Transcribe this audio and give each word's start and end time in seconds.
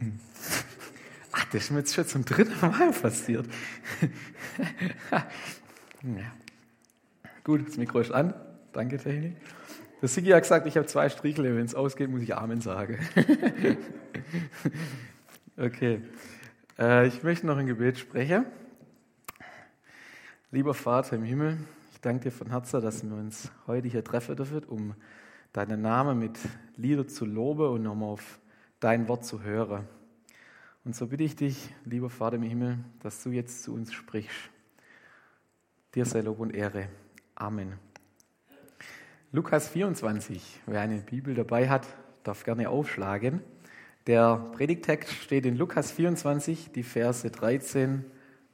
Ach, 1.32 1.44
das 1.46 1.64
ist 1.64 1.70
mir 1.70 1.78
jetzt 1.78 1.94
schon 1.94 2.06
zum 2.06 2.24
dritten 2.24 2.58
Mal 2.60 2.92
passiert. 2.92 3.46
ja. 6.02 6.32
Gut, 7.44 7.66
das 7.68 7.76
Mikro 7.76 8.00
ist 8.00 8.12
an. 8.12 8.34
Danke, 8.72 8.98
Technik. 8.98 9.36
Der 10.00 10.08
Sigi 10.08 10.30
hat 10.30 10.42
gesagt, 10.42 10.66
ich 10.66 10.76
habe 10.76 10.86
zwei 10.86 11.08
Strichel, 11.08 11.44
wenn 11.56 11.64
es 11.64 11.74
ausgeht, 11.74 12.08
muss 12.08 12.22
ich 12.22 12.36
Amen 12.36 12.60
sagen. 12.60 12.98
okay. 15.56 16.02
Äh, 16.78 17.08
ich 17.08 17.22
möchte 17.24 17.46
noch 17.46 17.56
ein 17.56 17.66
Gebet 17.66 17.98
sprechen. 17.98 18.46
Lieber 20.52 20.72
Vater 20.72 21.16
im 21.16 21.24
Himmel, 21.24 21.58
ich 21.92 22.00
danke 22.00 22.24
dir 22.24 22.30
von 22.30 22.48
Herzen, 22.48 22.80
dass 22.80 23.02
wir 23.02 23.16
uns 23.16 23.50
heute 23.66 23.88
hier 23.88 24.04
treffen 24.04 24.36
dürfen, 24.36 24.62
um 24.64 24.94
deinen 25.52 25.82
Namen 25.82 26.18
mit 26.18 26.38
Lieder 26.76 27.08
zu 27.08 27.26
loben 27.26 27.68
und 27.68 27.86
um 27.86 28.02
auf 28.04 28.38
dein 28.80 29.08
Wort 29.08 29.24
zu 29.24 29.42
hören. 29.42 29.86
Und 30.84 30.94
so 30.94 31.06
bitte 31.06 31.24
ich 31.24 31.36
dich, 31.36 31.68
lieber 31.84 32.10
Vater 32.10 32.36
im 32.36 32.42
Himmel, 32.42 32.78
dass 33.00 33.22
du 33.22 33.30
jetzt 33.30 33.62
zu 33.62 33.74
uns 33.74 33.92
sprichst. 33.92 34.50
Dir 35.94 36.04
sei 36.04 36.20
Lob 36.20 36.40
und 36.40 36.54
Ehre. 36.54 36.88
Amen. 37.34 37.74
Lukas 39.32 39.68
24, 39.68 40.60
wer 40.66 40.80
eine 40.80 40.98
Bibel 40.98 41.34
dabei 41.34 41.68
hat, 41.68 41.86
darf 42.22 42.44
gerne 42.44 42.70
aufschlagen. 42.70 43.42
Der 44.06 44.36
Predigtext 44.54 45.12
steht 45.12 45.44
in 45.44 45.56
Lukas 45.56 45.92
24, 45.92 46.72
die 46.72 46.82
Verse 46.82 47.30
13 47.30 48.04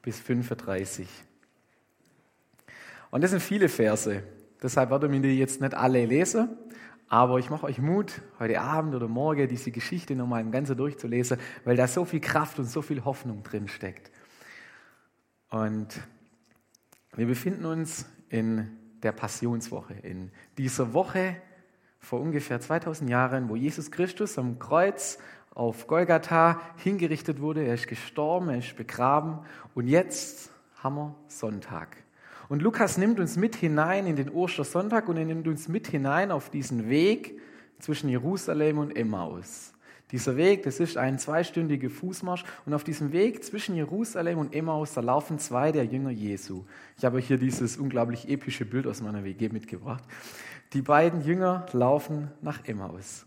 bis 0.02 0.18
35. 0.18 1.08
Und 3.12 3.22
das 3.22 3.30
sind 3.30 3.40
viele 3.40 3.68
Verse. 3.68 4.24
Deshalb 4.60 4.90
werden 4.90 5.12
wir 5.12 5.20
die 5.20 5.38
jetzt 5.38 5.60
nicht 5.60 5.74
alle 5.74 6.04
lesen. 6.04 6.48
Aber 7.14 7.38
ich 7.38 7.48
mache 7.48 7.66
euch 7.66 7.78
Mut, 7.78 8.22
heute 8.40 8.60
Abend 8.60 8.92
oder 8.92 9.06
morgen 9.06 9.46
diese 9.46 9.70
Geschichte 9.70 10.16
nochmal 10.16 10.40
im 10.40 10.50
Ganzen 10.50 10.76
durchzulesen, 10.76 11.38
weil 11.64 11.76
da 11.76 11.86
so 11.86 12.04
viel 12.04 12.18
Kraft 12.18 12.58
und 12.58 12.64
so 12.64 12.82
viel 12.82 13.04
Hoffnung 13.04 13.44
drin 13.44 13.68
steckt. 13.68 14.10
Und 15.48 15.86
wir 17.14 17.26
befinden 17.26 17.66
uns 17.66 18.06
in 18.30 18.68
der 19.04 19.12
Passionswoche, 19.12 19.94
in 19.94 20.32
dieser 20.58 20.92
Woche 20.92 21.36
vor 22.00 22.20
ungefähr 22.20 22.60
2000 22.60 23.08
Jahren, 23.08 23.48
wo 23.48 23.54
Jesus 23.54 23.92
Christus 23.92 24.36
am 24.36 24.58
Kreuz 24.58 25.18
auf 25.54 25.86
Golgatha 25.86 26.60
hingerichtet 26.78 27.40
wurde. 27.40 27.62
Er 27.62 27.74
ist 27.74 27.86
gestorben, 27.86 28.48
er 28.48 28.58
ist 28.58 28.76
begraben 28.76 29.38
und 29.76 29.86
jetzt 29.86 30.50
haben 30.82 30.96
wir 30.96 31.14
Sonntag. 31.28 32.03
Und 32.48 32.62
Lukas 32.62 32.98
nimmt 32.98 33.20
uns 33.20 33.36
mit 33.36 33.56
hinein 33.56 34.06
in 34.06 34.16
den 34.16 34.30
Ostersonntag 34.30 35.08
und 35.08 35.16
er 35.16 35.24
nimmt 35.24 35.48
uns 35.48 35.68
mit 35.68 35.88
hinein 35.88 36.30
auf 36.30 36.50
diesen 36.50 36.88
Weg 36.88 37.40
zwischen 37.78 38.08
Jerusalem 38.08 38.78
und 38.78 38.96
Emmaus. 38.96 39.72
Dieser 40.10 40.36
Weg, 40.36 40.62
das 40.62 40.80
ist 40.80 40.96
ein 40.96 41.18
zweistündiger 41.18 41.90
Fußmarsch 41.90 42.44
und 42.66 42.74
auf 42.74 42.84
diesem 42.84 43.12
Weg 43.12 43.42
zwischen 43.42 43.74
Jerusalem 43.74 44.38
und 44.38 44.54
Emmaus, 44.54 44.92
da 44.92 45.00
laufen 45.00 45.38
zwei 45.38 45.72
der 45.72 45.86
Jünger 45.86 46.10
Jesu. 46.10 46.64
Ich 46.98 47.04
habe 47.04 47.18
hier 47.18 47.38
dieses 47.38 47.78
unglaublich 47.78 48.28
epische 48.28 48.64
Bild 48.64 48.86
aus 48.86 49.00
meiner 49.00 49.24
WG 49.24 49.48
mitgebracht. 49.48 50.04
Die 50.72 50.82
beiden 50.82 51.22
Jünger 51.22 51.66
laufen 51.72 52.30
nach 52.42 52.64
Emmaus 52.64 53.26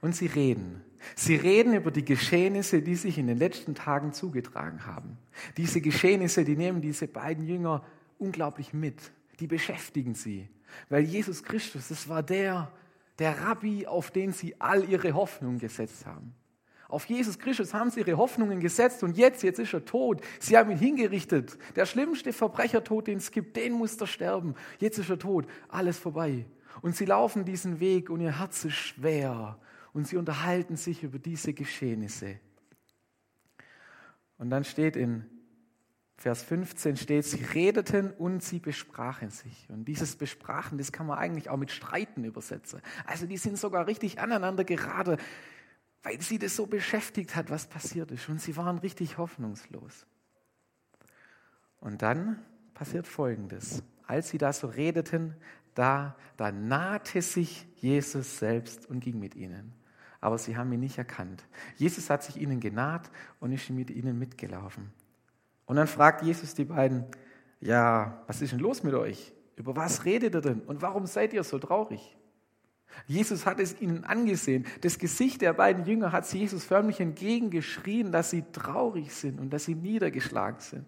und 0.00 0.14
sie 0.14 0.26
reden. 0.26 0.82
Sie 1.14 1.36
reden 1.36 1.74
über 1.74 1.90
die 1.90 2.04
Geschehnisse, 2.04 2.82
die 2.82 2.96
sich 2.96 3.18
in 3.18 3.28
den 3.28 3.38
letzten 3.38 3.74
Tagen 3.74 4.12
zugetragen 4.12 4.84
haben. 4.86 5.16
Diese 5.56 5.80
Geschehnisse, 5.80 6.44
die 6.44 6.56
nehmen 6.56 6.80
diese 6.80 7.06
beiden 7.06 7.46
Jünger 7.46 7.84
unglaublich 8.18 8.72
mit. 8.72 9.12
Die 9.40 9.46
beschäftigen 9.46 10.14
sie. 10.14 10.48
Weil 10.88 11.04
Jesus 11.04 11.42
Christus, 11.42 11.88
das 11.88 12.08
war 12.08 12.22
der, 12.22 12.72
der 13.18 13.40
Rabbi, 13.40 13.86
auf 13.86 14.10
den 14.10 14.32
sie 14.32 14.60
all 14.60 14.88
ihre 14.88 15.14
Hoffnungen 15.14 15.58
gesetzt 15.58 16.06
haben. 16.06 16.34
Auf 16.88 17.04
Jesus 17.04 17.38
Christus 17.38 17.74
haben 17.74 17.90
sie 17.90 18.00
ihre 18.00 18.16
Hoffnungen 18.16 18.60
gesetzt 18.60 19.02
und 19.02 19.16
jetzt, 19.18 19.42
jetzt 19.42 19.58
ist 19.58 19.74
er 19.74 19.84
tot. 19.84 20.22
Sie 20.40 20.56
haben 20.56 20.70
ihn 20.70 20.78
hingerichtet. 20.78 21.58
Der 21.76 21.84
schlimmste 21.84 22.32
Verbrechertod, 22.32 23.08
den 23.08 23.18
es 23.18 23.30
gibt, 23.30 23.56
den 23.56 23.74
muss 23.74 23.96
er 23.96 24.06
sterben. 24.06 24.54
Jetzt 24.78 24.98
ist 24.98 25.10
er 25.10 25.18
tot. 25.18 25.46
Alles 25.68 25.98
vorbei. 25.98 26.46
Und 26.80 26.96
sie 26.96 27.04
laufen 27.04 27.44
diesen 27.44 27.78
Weg 27.80 28.08
und 28.08 28.20
ihr 28.20 28.38
Herz 28.38 28.64
ist 28.64 28.74
schwer. 28.74 29.58
Und 29.92 30.08
sie 30.08 30.16
unterhalten 30.16 30.76
sich 30.76 31.02
über 31.02 31.18
diese 31.18 31.52
Geschehnisse. 31.52 32.40
Und 34.38 34.48
dann 34.48 34.64
steht 34.64 34.96
in 34.96 35.26
Vers 36.18 36.42
15 36.42 36.96
steht, 36.96 37.24
sie 37.24 37.44
redeten 37.44 38.10
und 38.10 38.42
sie 38.42 38.58
besprachen 38.58 39.30
sich. 39.30 39.68
Und 39.70 39.84
dieses 39.84 40.16
Besprachen, 40.16 40.76
das 40.76 40.90
kann 40.90 41.06
man 41.06 41.16
eigentlich 41.16 41.48
auch 41.48 41.56
mit 41.56 41.70
Streiten 41.70 42.24
übersetzen. 42.24 42.82
Also 43.06 43.26
die 43.26 43.36
sind 43.36 43.56
sogar 43.56 43.86
richtig 43.86 44.18
aneinander 44.18 44.64
gerade, 44.64 45.16
weil 46.02 46.20
sie 46.20 46.40
das 46.40 46.56
so 46.56 46.66
beschäftigt 46.66 47.36
hat, 47.36 47.50
was 47.50 47.68
passiert 47.68 48.10
ist. 48.10 48.28
Und 48.28 48.40
sie 48.40 48.56
waren 48.56 48.78
richtig 48.78 49.16
hoffnungslos. 49.16 50.06
Und 51.78 52.02
dann 52.02 52.44
passiert 52.74 53.06
Folgendes. 53.06 53.84
Als 54.04 54.30
sie 54.30 54.38
da 54.38 54.52
so 54.52 54.66
redeten, 54.66 55.36
da, 55.76 56.16
da 56.36 56.50
nahte 56.50 57.22
sich 57.22 57.64
Jesus 57.76 58.40
selbst 58.40 58.86
und 58.86 58.98
ging 58.98 59.20
mit 59.20 59.36
ihnen. 59.36 59.72
Aber 60.20 60.36
sie 60.36 60.56
haben 60.56 60.72
ihn 60.72 60.80
nicht 60.80 60.98
erkannt. 60.98 61.46
Jesus 61.76 62.10
hat 62.10 62.24
sich 62.24 62.38
ihnen 62.38 62.58
genaht 62.58 63.08
und 63.38 63.52
ist 63.52 63.70
mit 63.70 63.90
ihnen 63.90 64.18
mitgelaufen. 64.18 64.92
Und 65.68 65.76
dann 65.76 65.86
fragt 65.86 66.22
Jesus 66.22 66.54
die 66.54 66.64
beiden, 66.64 67.04
ja, 67.60 68.22
was 68.26 68.40
ist 68.40 68.52
denn 68.52 68.58
los 68.58 68.82
mit 68.82 68.94
euch? 68.94 69.34
Über 69.54 69.76
was 69.76 70.06
redet 70.06 70.34
ihr 70.34 70.40
denn? 70.40 70.60
Und 70.62 70.80
warum 70.80 71.04
seid 71.04 71.34
ihr 71.34 71.44
so 71.44 71.58
traurig? 71.58 72.16
Jesus 73.06 73.44
hat 73.44 73.60
es 73.60 73.78
ihnen 73.78 74.04
angesehen. 74.04 74.66
Das 74.80 74.98
Gesicht 74.98 75.42
der 75.42 75.52
beiden 75.52 75.84
Jünger 75.84 76.10
hat 76.10 76.32
Jesus 76.32 76.64
förmlich 76.64 77.00
entgegengeschrien, 77.00 78.10
dass 78.12 78.30
sie 78.30 78.44
traurig 78.50 79.14
sind 79.14 79.38
und 79.38 79.50
dass 79.50 79.66
sie 79.66 79.74
niedergeschlagen 79.74 80.60
sind. 80.60 80.86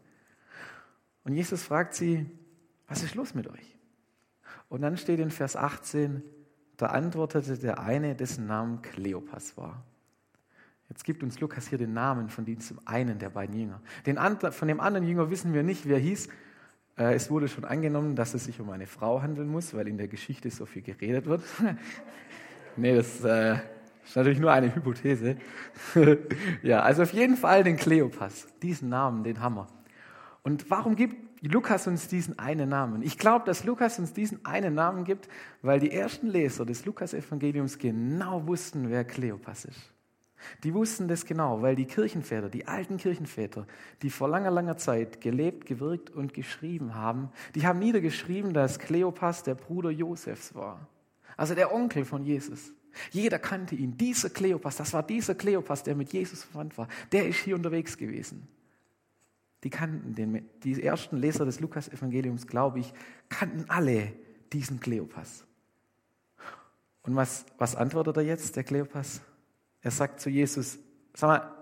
Und 1.24 1.34
Jesus 1.34 1.62
fragt 1.62 1.92
sie, 1.92 2.30
was 2.88 3.02
ist 3.02 3.14
los 3.14 3.34
mit 3.34 3.48
euch? 3.48 3.76
Und 4.70 4.80
dann 4.80 4.96
steht 4.96 5.20
in 5.20 5.30
Vers 5.30 5.56
18, 5.56 6.22
da 6.78 6.86
antwortete 6.86 7.58
der 7.58 7.80
eine, 7.80 8.16
dessen 8.16 8.46
Name 8.46 8.80
Kleopas 8.80 9.58
war. 9.58 9.84
Jetzt 10.90 11.04
gibt 11.04 11.22
uns 11.22 11.38
Lukas 11.38 11.68
hier 11.68 11.78
den 11.78 11.94
Namen 11.94 12.28
von 12.28 12.44
diesem 12.44 12.80
einen 12.84 13.20
der 13.20 13.30
beiden 13.30 13.56
Jünger. 13.56 13.80
Den, 14.06 14.18
von 14.18 14.66
dem 14.66 14.80
anderen 14.80 15.06
Jünger 15.06 15.30
wissen 15.30 15.54
wir 15.54 15.62
nicht, 15.62 15.88
wer 15.88 15.98
hieß. 15.98 16.28
Äh, 16.98 17.14
es 17.14 17.30
wurde 17.30 17.46
schon 17.46 17.64
angenommen, 17.64 18.16
dass 18.16 18.34
es 18.34 18.44
sich 18.44 18.60
um 18.60 18.70
eine 18.70 18.88
Frau 18.88 19.22
handeln 19.22 19.48
muss, 19.48 19.72
weil 19.72 19.86
in 19.86 19.98
der 19.98 20.08
Geschichte 20.08 20.50
so 20.50 20.66
viel 20.66 20.82
geredet 20.82 21.26
wird. 21.26 21.42
nee, 22.76 22.96
das 22.96 23.24
äh, 23.24 23.54
ist 24.04 24.16
natürlich 24.16 24.40
nur 24.40 24.50
eine 24.50 24.74
Hypothese. 24.74 25.36
ja, 26.64 26.80
also 26.82 27.04
auf 27.04 27.12
jeden 27.12 27.36
Fall 27.36 27.62
den 27.62 27.76
Kleopas. 27.76 28.48
Diesen 28.60 28.88
Namen, 28.88 29.22
den 29.22 29.38
wir. 29.38 29.68
Und 30.42 30.72
warum 30.72 30.96
gibt 30.96 31.40
Lukas 31.40 31.86
uns 31.86 32.08
diesen 32.08 32.36
einen 32.40 32.68
Namen? 32.68 33.02
Ich 33.02 33.16
glaube, 33.16 33.44
dass 33.46 33.62
Lukas 33.62 34.00
uns 34.00 34.12
diesen 34.12 34.44
einen 34.44 34.74
Namen 34.74 35.04
gibt, 35.04 35.28
weil 35.62 35.78
die 35.78 35.92
ersten 35.92 36.26
Leser 36.26 36.66
des 36.66 36.84
Lukas-Evangeliums 36.84 37.78
genau 37.78 38.44
wussten, 38.48 38.90
wer 38.90 39.04
Kleopas 39.04 39.66
ist. 39.66 39.92
Die 40.64 40.74
wussten 40.74 41.08
das 41.08 41.24
genau, 41.24 41.62
weil 41.62 41.76
die 41.76 41.84
Kirchenväter, 41.84 42.48
die 42.48 42.66
alten 42.66 42.96
Kirchenväter, 42.96 43.66
die 44.02 44.10
vor 44.10 44.28
langer, 44.28 44.50
langer 44.50 44.76
Zeit 44.76 45.20
gelebt, 45.20 45.66
gewirkt 45.66 46.10
und 46.10 46.34
geschrieben 46.34 46.94
haben, 46.94 47.30
die 47.54 47.66
haben 47.66 47.78
niedergeschrieben, 47.78 48.52
dass 48.52 48.78
Kleopas 48.78 49.42
der 49.42 49.54
Bruder 49.54 49.90
Josefs 49.90 50.54
war. 50.54 50.88
Also 51.36 51.54
der 51.54 51.72
Onkel 51.72 52.04
von 52.04 52.24
Jesus. 52.24 52.72
Jeder 53.10 53.38
kannte 53.38 53.74
ihn. 53.74 53.96
Dieser 53.96 54.30
Kleopas, 54.30 54.76
das 54.76 54.92
war 54.92 55.02
dieser 55.02 55.34
Kleopas, 55.34 55.82
der 55.82 55.94
mit 55.94 56.12
Jesus 56.12 56.44
verwandt 56.44 56.76
war. 56.76 56.88
Der 57.12 57.26
ist 57.26 57.38
hier 57.40 57.54
unterwegs 57.54 57.96
gewesen. 57.96 58.48
Die 59.62 59.70
kannten 59.70 60.14
den, 60.14 60.48
die 60.62 60.82
ersten 60.82 61.16
Leser 61.16 61.44
des 61.44 61.60
Lukas-Evangeliums, 61.60 62.46
glaube 62.46 62.80
ich, 62.80 62.92
kannten 63.28 63.66
alle 63.68 64.12
diesen 64.52 64.80
Kleopas. 64.80 65.44
Und 67.02 67.16
was, 67.16 67.44
was 67.58 67.76
antwortet 67.76 68.16
er 68.16 68.22
jetzt, 68.22 68.56
der 68.56 68.64
Kleopas? 68.64 69.20
Er 69.82 69.90
sagt 69.90 70.20
zu 70.20 70.30
Jesus, 70.30 70.78
sag 71.14 71.28
mal, 71.28 71.54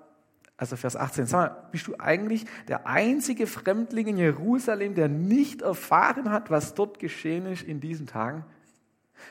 also 0.56 0.75
Vers 0.75 0.97
18, 0.97 1.26
sag 1.26 1.38
mal, 1.38 1.69
bist 1.70 1.87
du 1.87 1.94
eigentlich 1.99 2.44
der 2.67 2.87
einzige 2.87 3.47
Fremdling 3.47 4.09
in 4.09 4.19
Jerusalem, 4.19 4.94
der 4.94 5.09
nicht 5.09 5.62
erfahren 5.62 6.31
hat, 6.31 6.50
was 6.50 6.75
dort 6.75 6.99
geschehen 6.99 7.47
ist 7.47 7.62
in 7.62 7.81
diesen 7.81 8.06
Tagen? 8.06 8.44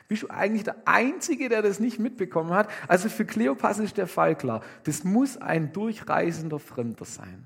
Bist 0.07 0.23
du 0.23 0.29
eigentlich 0.29 0.63
der 0.63 0.75
Einzige, 0.85 1.49
der 1.49 1.61
das 1.61 1.79
nicht 1.79 1.99
mitbekommen 1.99 2.51
hat? 2.51 2.69
Also 2.87 3.09
für 3.09 3.25
Kleopas 3.25 3.79
ist 3.79 3.97
der 3.97 4.07
Fall 4.07 4.35
klar. 4.35 4.61
Das 4.83 5.03
muss 5.03 5.37
ein 5.37 5.73
durchreisender 5.73 6.59
Fremder 6.59 7.05
sein. 7.05 7.45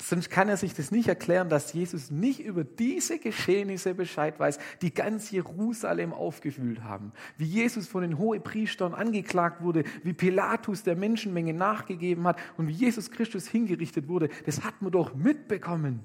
Sonst 0.00 0.30
kann 0.30 0.48
er 0.48 0.56
sich 0.56 0.74
das 0.74 0.92
nicht 0.92 1.08
erklären, 1.08 1.48
dass 1.48 1.72
Jesus 1.72 2.12
nicht 2.12 2.40
über 2.40 2.62
diese 2.62 3.18
Geschehnisse 3.18 3.94
Bescheid 3.94 4.38
weiß, 4.38 4.58
die 4.80 4.94
ganz 4.94 5.32
Jerusalem 5.32 6.12
aufgewühlt 6.12 6.84
haben. 6.84 7.12
Wie 7.36 7.46
Jesus 7.46 7.88
von 7.88 8.02
den 8.02 8.16
Hohepriestern 8.16 8.94
angeklagt 8.94 9.60
wurde, 9.60 9.82
wie 10.04 10.12
Pilatus 10.12 10.84
der 10.84 10.94
Menschenmenge 10.94 11.52
nachgegeben 11.52 12.28
hat 12.28 12.38
und 12.56 12.68
wie 12.68 12.72
Jesus 12.72 13.10
Christus 13.10 13.48
hingerichtet 13.48 14.06
wurde. 14.06 14.28
Das 14.46 14.62
hat 14.62 14.80
man 14.82 14.92
doch 14.92 15.16
mitbekommen. 15.16 16.00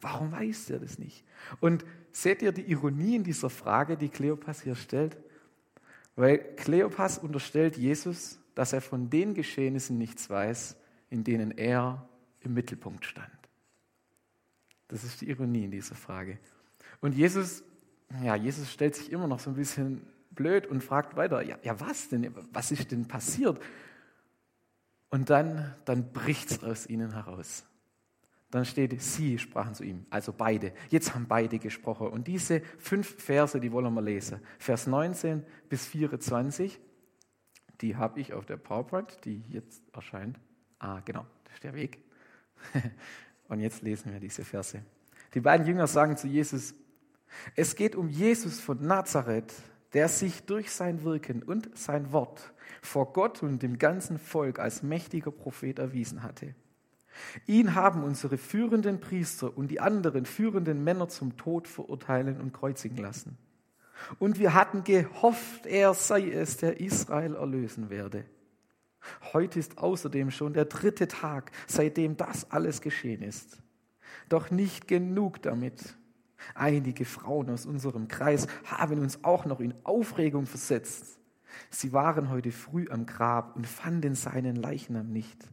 Warum 0.00 0.32
weiß 0.32 0.70
er 0.70 0.80
das 0.80 0.98
nicht? 0.98 1.24
Und 1.60 1.84
seht 2.10 2.42
ihr 2.42 2.50
die 2.50 2.68
Ironie 2.68 3.14
in 3.14 3.24
dieser 3.24 3.48
Frage, 3.48 3.96
die 3.96 4.08
Kleopas 4.08 4.62
hier 4.62 4.74
stellt? 4.74 5.16
Weil 6.16 6.38
Kleopas 6.56 7.18
unterstellt 7.18 7.76
Jesus, 7.76 8.40
dass 8.56 8.72
er 8.72 8.80
von 8.80 9.08
den 9.08 9.34
Geschehnissen 9.34 9.98
nichts 9.98 10.28
weiß, 10.28 10.76
in 11.10 11.22
denen 11.22 11.52
er 11.52 12.08
im 12.40 12.54
Mittelpunkt 12.54 13.04
stand. 13.04 13.35
Das 14.88 15.04
ist 15.04 15.20
die 15.20 15.28
Ironie 15.28 15.64
in 15.64 15.70
dieser 15.70 15.94
Frage. 15.94 16.38
Und 17.00 17.14
Jesus, 17.14 17.62
ja, 18.22 18.36
Jesus 18.36 18.72
stellt 18.72 18.94
sich 18.94 19.10
immer 19.10 19.26
noch 19.26 19.40
so 19.40 19.50
ein 19.50 19.56
bisschen 19.56 20.06
blöd 20.30 20.66
und 20.66 20.82
fragt 20.82 21.16
weiter, 21.16 21.42
ja, 21.42 21.58
ja 21.62 21.78
was 21.80 22.08
denn? 22.08 22.32
Was 22.52 22.70
ist 22.70 22.90
denn 22.92 23.06
passiert? 23.08 23.60
Und 25.10 25.30
dann, 25.30 25.74
dann 25.84 26.12
bricht 26.12 26.50
es 26.50 26.62
aus 26.62 26.86
ihnen 26.86 27.12
heraus. 27.12 27.64
Dann 28.50 28.64
steht, 28.64 29.00
sie 29.02 29.38
sprachen 29.38 29.74
zu 29.74 29.82
ihm, 29.82 30.06
also 30.08 30.32
beide. 30.32 30.72
Jetzt 30.88 31.14
haben 31.14 31.26
beide 31.26 31.58
gesprochen. 31.58 32.08
Und 32.08 32.28
diese 32.28 32.60
fünf 32.78 33.22
Verse, 33.22 33.58
die 33.58 33.72
wollen 33.72 33.92
wir 33.92 34.02
lesen. 34.02 34.40
Vers 34.58 34.86
19 34.86 35.44
bis 35.68 35.86
24, 35.86 36.78
die 37.80 37.96
habe 37.96 38.20
ich 38.20 38.32
auf 38.32 38.46
der 38.46 38.56
PowerPoint, 38.56 39.24
die 39.24 39.42
jetzt 39.48 39.82
erscheint. 39.92 40.38
Ah, 40.78 41.00
genau, 41.04 41.26
das 41.44 41.54
ist 41.54 41.64
der 41.64 41.74
Weg. 41.74 41.98
Und 43.48 43.60
jetzt 43.60 43.82
lesen 43.82 44.12
wir 44.12 44.20
diese 44.20 44.44
Verse. 44.44 44.82
Die 45.34 45.40
beiden 45.40 45.66
Jünger 45.66 45.86
sagen 45.86 46.16
zu 46.16 46.26
Jesus, 46.26 46.74
es 47.54 47.76
geht 47.76 47.96
um 47.96 48.08
Jesus 48.08 48.60
von 48.60 48.86
Nazareth, 48.86 49.52
der 49.92 50.08
sich 50.08 50.44
durch 50.44 50.70
sein 50.70 51.04
Wirken 51.04 51.42
und 51.42 51.76
sein 51.76 52.12
Wort 52.12 52.52
vor 52.82 53.12
Gott 53.12 53.42
und 53.42 53.62
dem 53.62 53.78
ganzen 53.78 54.18
Volk 54.18 54.58
als 54.58 54.82
mächtiger 54.82 55.30
Prophet 55.30 55.78
erwiesen 55.78 56.22
hatte. 56.22 56.54
Ihn 57.46 57.74
haben 57.74 58.04
unsere 58.04 58.36
führenden 58.36 59.00
Priester 59.00 59.56
und 59.56 59.68
die 59.68 59.80
anderen 59.80 60.26
führenden 60.26 60.84
Männer 60.84 61.08
zum 61.08 61.36
Tod 61.36 61.66
verurteilen 61.66 62.40
und 62.40 62.52
kreuzigen 62.52 62.98
lassen. 62.98 63.38
Und 64.18 64.38
wir 64.38 64.52
hatten 64.52 64.84
gehofft, 64.84 65.66
er 65.66 65.94
sei 65.94 66.30
es, 66.30 66.58
der 66.58 66.80
Israel 66.80 67.34
erlösen 67.34 67.88
werde. 67.88 68.26
Heute 69.32 69.58
ist 69.58 69.78
außerdem 69.78 70.30
schon 70.30 70.52
der 70.52 70.66
dritte 70.66 71.08
Tag, 71.08 71.50
seitdem 71.66 72.16
das 72.16 72.50
alles 72.50 72.80
geschehen 72.80 73.22
ist. 73.22 73.58
Doch 74.28 74.50
nicht 74.50 74.88
genug 74.88 75.42
damit. 75.42 75.96
Einige 76.54 77.04
Frauen 77.04 77.50
aus 77.50 77.66
unserem 77.66 78.08
Kreis 78.08 78.46
haben 78.64 78.98
uns 79.00 79.24
auch 79.24 79.46
noch 79.46 79.60
in 79.60 79.74
Aufregung 79.84 80.46
versetzt. 80.46 81.18
Sie 81.70 81.92
waren 81.92 82.28
heute 82.30 82.52
früh 82.52 82.86
am 82.90 83.06
Grab 83.06 83.56
und 83.56 83.66
fanden 83.66 84.14
seinen 84.14 84.56
Leichnam 84.56 85.10
nicht. 85.10 85.48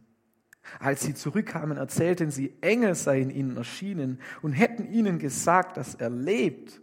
Als 0.78 1.02
sie 1.02 1.14
zurückkamen, 1.14 1.76
erzählten 1.76 2.30
sie, 2.30 2.54
Engel 2.60 2.94
seien 2.94 3.30
ihnen 3.30 3.56
erschienen 3.56 4.18
und 4.42 4.52
hätten 4.52 4.90
ihnen 4.90 5.18
gesagt, 5.18 5.76
dass 5.76 5.94
er 5.94 6.10
lebt. 6.10 6.80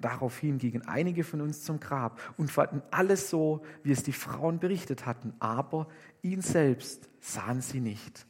Daraufhin 0.00 0.58
gingen 0.58 0.86
einige 0.86 1.24
von 1.24 1.40
uns 1.40 1.62
zum 1.62 1.80
Grab 1.80 2.20
und 2.36 2.50
fanden 2.50 2.82
alles 2.90 3.30
so, 3.30 3.62
wie 3.82 3.92
es 3.92 4.02
die 4.02 4.12
Frauen 4.12 4.58
berichtet 4.58 5.06
hatten, 5.06 5.34
aber 5.38 5.88
ihn 6.22 6.40
selbst 6.40 7.08
sahen 7.20 7.60
sie 7.60 7.80
nicht. 7.80 8.26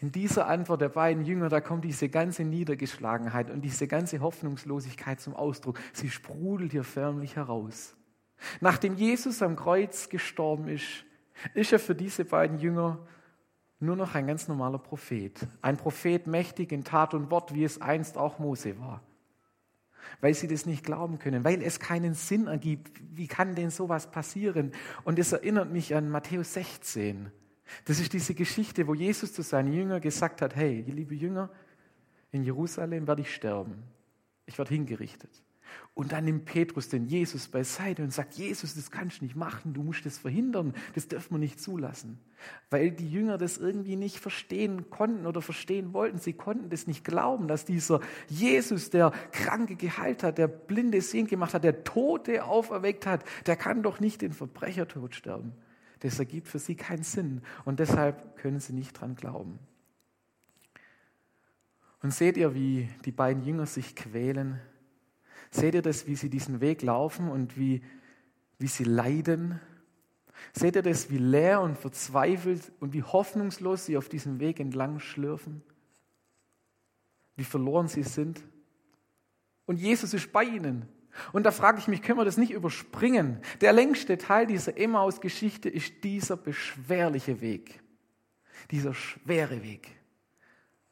In 0.00 0.10
dieser 0.10 0.46
Antwort 0.46 0.80
der 0.80 0.88
beiden 0.88 1.24
Jünger, 1.24 1.48
da 1.48 1.60
kommt 1.60 1.84
diese 1.84 2.08
ganze 2.08 2.44
Niedergeschlagenheit 2.44 3.50
und 3.50 3.62
diese 3.62 3.86
ganze 3.86 4.20
Hoffnungslosigkeit 4.20 5.20
zum 5.20 5.34
Ausdruck. 5.34 5.78
Sie 5.92 6.10
sprudelt 6.10 6.72
hier 6.72 6.84
förmlich 6.84 7.36
heraus. 7.36 7.94
Nachdem 8.60 8.96
Jesus 8.96 9.42
am 9.42 9.56
Kreuz 9.56 10.08
gestorben 10.08 10.68
ist, 10.68 11.04
ist 11.54 11.72
er 11.72 11.78
für 11.78 11.94
diese 11.94 12.24
beiden 12.24 12.58
Jünger 12.58 12.98
nur 13.78 13.96
noch 13.96 14.14
ein 14.14 14.26
ganz 14.26 14.48
normaler 14.48 14.78
Prophet. 14.78 15.46
Ein 15.60 15.76
Prophet 15.76 16.26
mächtig 16.26 16.72
in 16.72 16.84
Tat 16.84 17.12
und 17.12 17.30
Wort, 17.30 17.54
wie 17.54 17.64
es 17.64 17.80
einst 17.80 18.16
auch 18.16 18.38
Mose 18.38 18.78
war. 18.80 19.02
Weil 20.20 20.34
sie 20.34 20.48
das 20.48 20.66
nicht 20.66 20.84
glauben 20.84 21.18
können, 21.18 21.44
weil 21.44 21.62
es 21.62 21.80
keinen 21.80 22.14
Sinn 22.14 22.46
ergibt. 22.46 23.00
Wie 23.14 23.26
kann 23.26 23.54
denn 23.54 23.70
sowas 23.70 24.10
passieren? 24.10 24.72
Und 25.04 25.18
es 25.18 25.32
erinnert 25.32 25.70
mich 25.70 25.94
an 25.94 26.08
Matthäus 26.08 26.54
16. 26.54 27.30
Das 27.84 27.98
ist 27.98 28.12
diese 28.12 28.34
Geschichte, 28.34 28.86
wo 28.86 28.94
Jesus 28.94 29.32
zu 29.32 29.42
seinen 29.42 29.72
Jüngern 29.72 30.00
gesagt 30.00 30.42
hat, 30.42 30.54
hey, 30.54 30.84
liebe 30.86 31.14
Jünger, 31.14 31.50
in 32.30 32.44
Jerusalem 32.44 33.06
werde 33.06 33.22
ich 33.22 33.34
sterben. 33.34 33.82
Ich 34.46 34.58
werde 34.58 34.72
hingerichtet. 34.72 35.42
Und 35.94 36.12
dann 36.12 36.24
nimmt 36.24 36.44
Petrus 36.44 36.88
den 36.88 37.06
Jesus 37.06 37.48
beiseite 37.48 38.02
und 38.02 38.12
sagt, 38.12 38.34
Jesus, 38.34 38.74
das 38.74 38.90
kannst 38.90 39.20
du 39.20 39.24
nicht 39.24 39.36
machen, 39.36 39.72
du 39.72 39.82
musst 39.82 40.04
das 40.04 40.18
verhindern, 40.18 40.74
das 40.94 41.08
dürfen 41.08 41.34
wir 41.34 41.38
nicht 41.38 41.60
zulassen. 41.60 42.18
Weil 42.70 42.90
die 42.90 43.10
Jünger 43.10 43.38
das 43.38 43.56
irgendwie 43.56 43.96
nicht 43.96 44.18
verstehen 44.18 44.90
konnten 44.90 45.26
oder 45.26 45.40
verstehen 45.40 45.92
wollten. 45.92 46.18
Sie 46.18 46.34
konnten 46.34 46.68
das 46.68 46.86
nicht 46.86 47.04
glauben, 47.04 47.48
dass 47.48 47.64
dieser 47.64 48.00
Jesus, 48.28 48.90
der 48.90 49.12
Kranke 49.32 49.76
geheilt 49.76 50.22
hat, 50.22 50.38
der 50.38 50.48
Blinde 50.48 51.00
sehend 51.00 51.30
gemacht 51.30 51.54
hat, 51.54 51.64
der 51.64 51.84
Tote 51.84 52.44
auferweckt 52.44 53.06
hat, 53.06 53.24
der 53.46 53.56
kann 53.56 53.82
doch 53.82 54.00
nicht 54.00 54.22
den 54.22 54.32
Verbrechertod 54.32 55.14
sterben. 55.14 55.52
Das 56.00 56.18
ergibt 56.18 56.48
für 56.48 56.58
sie 56.58 56.74
keinen 56.74 57.02
Sinn 57.04 57.42
und 57.64 57.80
deshalb 57.80 58.36
können 58.36 58.60
sie 58.60 58.74
nicht 58.74 59.00
dran 59.00 59.14
glauben. 59.14 59.58
Und 62.02 62.12
seht 62.12 62.36
ihr, 62.36 62.54
wie 62.54 62.88
die 63.04 63.12
beiden 63.12 63.42
Jünger 63.42 63.66
sich 63.66 63.96
quälen? 63.96 64.60
Seht 65.50 65.74
ihr 65.74 65.82
das, 65.82 66.06
wie 66.06 66.16
sie 66.16 66.30
diesen 66.30 66.60
Weg 66.60 66.82
laufen 66.82 67.28
und 67.28 67.58
wie, 67.58 67.82
wie 68.58 68.66
sie 68.66 68.84
leiden? 68.84 69.60
Seht 70.52 70.76
ihr 70.76 70.82
das, 70.82 71.10
wie 71.10 71.18
leer 71.18 71.60
und 71.60 71.78
verzweifelt 71.78 72.72
und 72.80 72.92
wie 72.92 73.02
hoffnungslos 73.02 73.86
sie 73.86 73.96
auf 73.96 74.08
diesem 74.08 74.40
Weg 74.40 74.60
entlang 74.60 75.00
schlürfen? 75.00 75.62
Wie 77.36 77.44
verloren 77.44 77.88
sie 77.88 78.02
sind? 78.02 78.42
Und 79.66 79.78
Jesus 79.78 80.14
ist 80.14 80.32
bei 80.32 80.44
ihnen. 80.44 80.88
Und 81.32 81.44
da 81.44 81.50
frage 81.50 81.78
ich 81.78 81.88
mich, 81.88 82.02
können 82.02 82.18
wir 82.18 82.24
das 82.24 82.36
nicht 82.36 82.52
überspringen? 82.52 83.40
Der 83.60 83.72
längste 83.72 84.18
Teil 84.18 84.46
dieser 84.46 84.76
Emmaus-Geschichte 84.76 85.68
ist 85.68 86.04
dieser 86.04 86.36
beschwerliche 86.36 87.40
Weg, 87.40 87.80
dieser 88.70 88.94
schwere 88.94 89.62
Weg. 89.62 89.90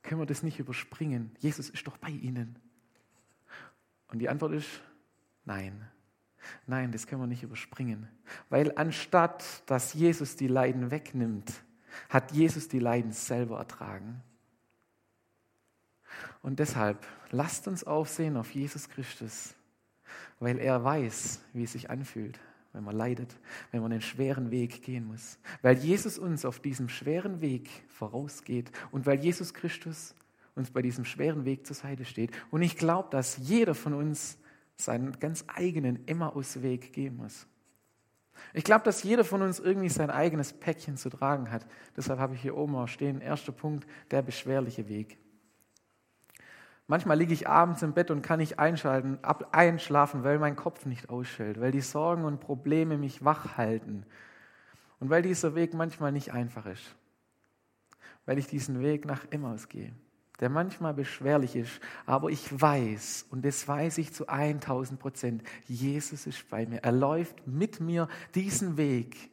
Können 0.03 0.21
wir 0.21 0.27
das 0.27 0.43
nicht 0.43 0.59
überspringen? 0.59 1.31
Jesus 1.39 1.71
ist 1.71 1.87
doch 1.87 1.97
bei 1.97 2.11
ihnen. 2.11 2.59
Und 4.09 4.19
die 4.19 4.29
Antwort 4.29 4.53
ist 4.53 4.69
nein. 5.45 5.89
Nein, 6.67 6.93
das 6.93 7.06
können 7.06 7.23
wir 7.23 7.27
nicht 7.27 7.43
überspringen. 7.43 8.09
Weil 8.51 8.77
anstatt 8.77 9.62
dass 9.67 9.95
Jesus 9.95 10.37
die 10.37 10.49
Leiden 10.49 10.91
wegnimmt, 10.91 11.53
hat 12.09 12.33
Jesus 12.33 12.69
die 12.69 12.81
Leiden 12.81 13.12
selber 13.12 13.59
ertragen. 13.59 14.23
Und 16.43 16.59
deshalb 16.59 17.06
lasst 17.31 17.67
uns 17.67 17.84
aufsehen 17.84 18.37
auf 18.37 18.51
Jesus 18.51 18.89
Christus 18.89 19.55
weil 20.41 20.58
er 20.58 20.82
weiß, 20.82 21.41
wie 21.53 21.65
es 21.65 21.73
sich 21.73 21.91
anfühlt, 21.91 22.39
wenn 22.73 22.84
man 22.84 22.96
leidet, 22.96 23.37
wenn 23.70 23.82
man 23.82 23.91
den 23.91 24.01
schweren 24.01 24.51
Weg 24.51 24.82
gehen 24.82 25.06
muss. 25.06 25.39
Weil 25.63 25.77
Jesus 25.79 26.19
uns 26.19 26.44
auf 26.44 26.61
diesem 26.61 26.89
schweren 26.89 27.41
Weg 27.41 27.70
vorausgeht 27.89 28.70
und 28.91 29.06
weil 29.06 29.20
Jesus 29.20 29.55
Christus 29.55 30.15
uns 30.55 30.70
bei 30.70 30.82
diesem 30.82 31.05
schweren 31.05 31.44
Weg 31.44 31.67
zur 31.67 31.77
Seite 31.77 32.05
steht. 32.05 32.31
Und 32.51 32.63
ich 32.63 32.77
glaube, 32.77 33.08
dass 33.11 33.37
jeder 33.39 33.75
von 33.75 33.94
uns 33.94 34.39
seinen 34.77 35.19
ganz 35.19 35.44
eigenen 35.49 36.06
Emmaus-Weg 36.06 36.93
gehen 36.93 37.17
muss. 37.17 37.46
Ich 38.53 38.65
glaube, 38.65 38.84
dass 38.84 39.03
jeder 39.03 39.25
von 39.25 39.43
uns 39.43 39.61
irgendwie 39.61 39.89
sein 39.89 40.11
eigenes 40.11 40.53
Päckchen 40.53 40.96
zu 40.96 41.11
tragen 41.11 41.51
hat. 41.51 41.67
Deshalb 41.96 42.19
habe 42.19 42.34
ich 42.34 42.43
hier 42.43 42.56
oben 42.56 42.75
auch 42.75 42.89
stehen, 42.89 43.20
erster 43.20 43.53
Punkt, 43.53 43.87
der 44.11 44.23
beschwerliche 44.23 44.89
Weg. 44.89 45.19
Manchmal 46.87 47.19
liege 47.19 47.32
ich 47.32 47.49
abends 47.49 47.82
im 47.82 47.94
Bett 47.94 48.11
und 48.11 48.23
kann 48.23 48.41
nicht 48.41 48.58
einschalten, 48.58 49.19
ab, 49.23 49.49
einschlafen, 49.53 50.23
weil 50.23 50.39
mein 50.39 50.55
Kopf 50.55 50.84
nicht 50.84 51.08
ausschält, 51.08 51.58
weil 51.61 51.73
die 51.73 51.81
Sorgen 51.81 52.25
und 52.25 52.41
Probleme 52.41 52.99
mich 52.99 53.25
wach 53.25 53.56
halten 53.56 54.05
und 55.01 55.08
weil 55.08 55.23
dieser 55.23 55.55
Weg 55.55 55.73
manchmal 55.73 56.13
nicht 56.13 56.32
einfach 56.32 56.67
ist, 56.67 56.94
weil 58.27 58.39
ich 58.39 58.49
diesen 58.49 58.81
Weg 58.81 59.06
nach 59.06 59.25
Emmaus 59.31 59.69
gehe, 59.69 59.94
der 60.41 60.48
manchmal 60.48 60.94
beschwerlich 60.94 61.56
ist, 61.56 61.81
aber 62.06 62.31
ich 62.31 62.60
weiß, 62.60 63.26
und 63.31 63.44
das 63.44 63.67
weiß 63.67 63.98
ich 63.98 64.12
zu 64.12 64.29
1000 64.29 64.98
Prozent, 64.98 65.43
Jesus 65.67 66.26
ist 66.26 66.48
bei 66.50 66.67
mir. 66.67 66.82
Er 66.82 66.93
läuft 66.93 67.46
mit 67.46 67.81
mir 67.81 68.08
diesen 68.34 68.76
Weg 68.76 69.31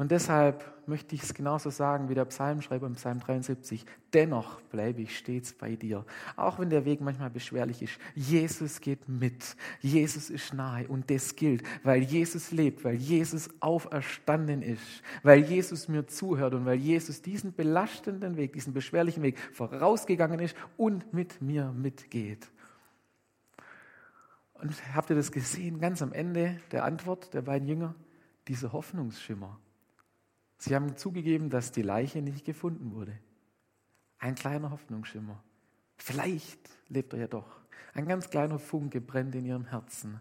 und 0.00 0.10
deshalb 0.10 0.64
möchte 0.86 1.14
ich 1.14 1.22
es 1.22 1.34
genauso 1.34 1.68
sagen 1.68 2.08
wie 2.08 2.14
der 2.14 2.24
Psalmschreiber 2.24 2.86
im 2.86 2.94
Psalm 2.94 3.20
73. 3.20 3.84
Dennoch 4.14 4.62
bleibe 4.62 5.02
ich 5.02 5.14
stets 5.14 5.52
bei 5.52 5.76
dir. 5.76 6.06
Auch 6.36 6.58
wenn 6.58 6.70
der 6.70 6.86
Weg 6.86 7.02
manchmal 7.02 7.28
beschwerlich 7.28 7.82
ist. 7.82 7.98
Jesus 8.14 8.80
geht 8.80 9.10
mit. 9.10 9.56
Jesus 9.80 10.30
ist 10.30 10.54
nahe. 10.54 10.88
Und 10.88 11.10
das 11.10 11.36
gilt, 11.36 11.64
weil 11.82 12.00
Jesus 12.00 12.50
lebt, 12.50 12.82
weil 12.82 12.94
Jesus 12.94 13.50
auferstanden 13.60 14.62
ist, 14.62 15.02
weil 15.22 15.40
Jesus 15.40 15.86
mir 15.86 16.06
zuhört 16.06 16.54
und 16.54 16.64
weil 16.64 16.78
Jesus 16.78 17.20
diesen 17.20 17.52
belastenden 17.52 18.38
Weg, 18.38 18.54
diesen 18.54 18.72
beschwerlichen 18.72 19.22
Weg 19.22 19.38
vorausgegangen 19.52 20.40
ist 20.40 20.56
und 20.78 21.12
mit 21.12 21.42
mir 21.42 21.72
mitgeht. 21.72 22.50
Und 24.54 24.72
habt 24.94 25.10
ihr 25.10 25.16
das 25.16 25.30
gesehen, 25.30 25.78
ganz 25.78 26.00
am 26.00 26.14
Ende 26.14 26.58
der 26.72 26.84
Antwort 26.84 27.34
der 27.34 27.42
beiden 27.42 27.68
Jünger? 27.68 27.94
Dieser 28.48 28.72
Hoffnungsschimmer. 28.72 29.60
Sie 30.60 30.74
haben 30.74 30.94
zugegeben, 30.98 31.48
dass 31.48 31.72
die 31.72 31.80
Leiche 31.80 32.20
nicht 32.20 32.44
gefunden 32.44 32.94
wurde. 32.94 33.18
Ein 34.18 34.34
kleiner 34.34 34.70
Hoffnungsschimmer. 34.70 35.42
Vielleicht 35.96 36.68
lebt 36.88 37.14
er 37.14 37.20
ja 37.20 37.26
doch. 37.28 37.60
Ein 37.94 38.06
ganz 38.06 38.28
kleiner 38.28 38.58
Funke 38.58 39.00
brennt 39.00 39.34
in 39.34 39.46
ihrem 39.46 39.64
Herzen. 39.64 40.20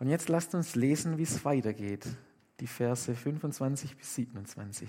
Und 0.00 0.08
jetzt 0.08 0.28
lasst 0.28 0.52
uns 0.56 0.74
lesen, 0.74 1.16
wie 1.16 1.22
es 1.22 1.44
weitergeht. 1.44 2.06
die 2.58 2.66
Verse 2.66 3.14
25 3.14 3.96
bis 3.96 4.14
27. 4.16 4.88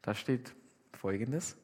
Da 0.00 0.14
steht 0.14 0.54
folgendes. 0.92 1.56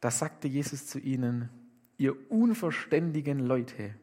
Da 0.00 0.10
sagte 0.10 0.46
Jesus 0.46 0.86
zu 0.86 0.98
ihnen, 0.98 1.48
ihr 1.96 2.30
unverständigen 2.30 3.38
Leute, 3.38 3.94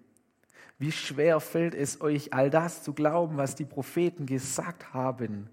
wie 0.84 0.92
schwer 0.92 1.40
fällt 1.40 1.76
es 1.76 2.02
euch, 2.02 2.34
all 2.34 2.50
das 2.50 2.84
zu 2.84 2.92
glauben, 2.92 3.38
was 3.38 3.56
die 3.56 3.64
Propheten 3.64 4.26
gesagt 4.26 4.94
haben. 4.94 5.50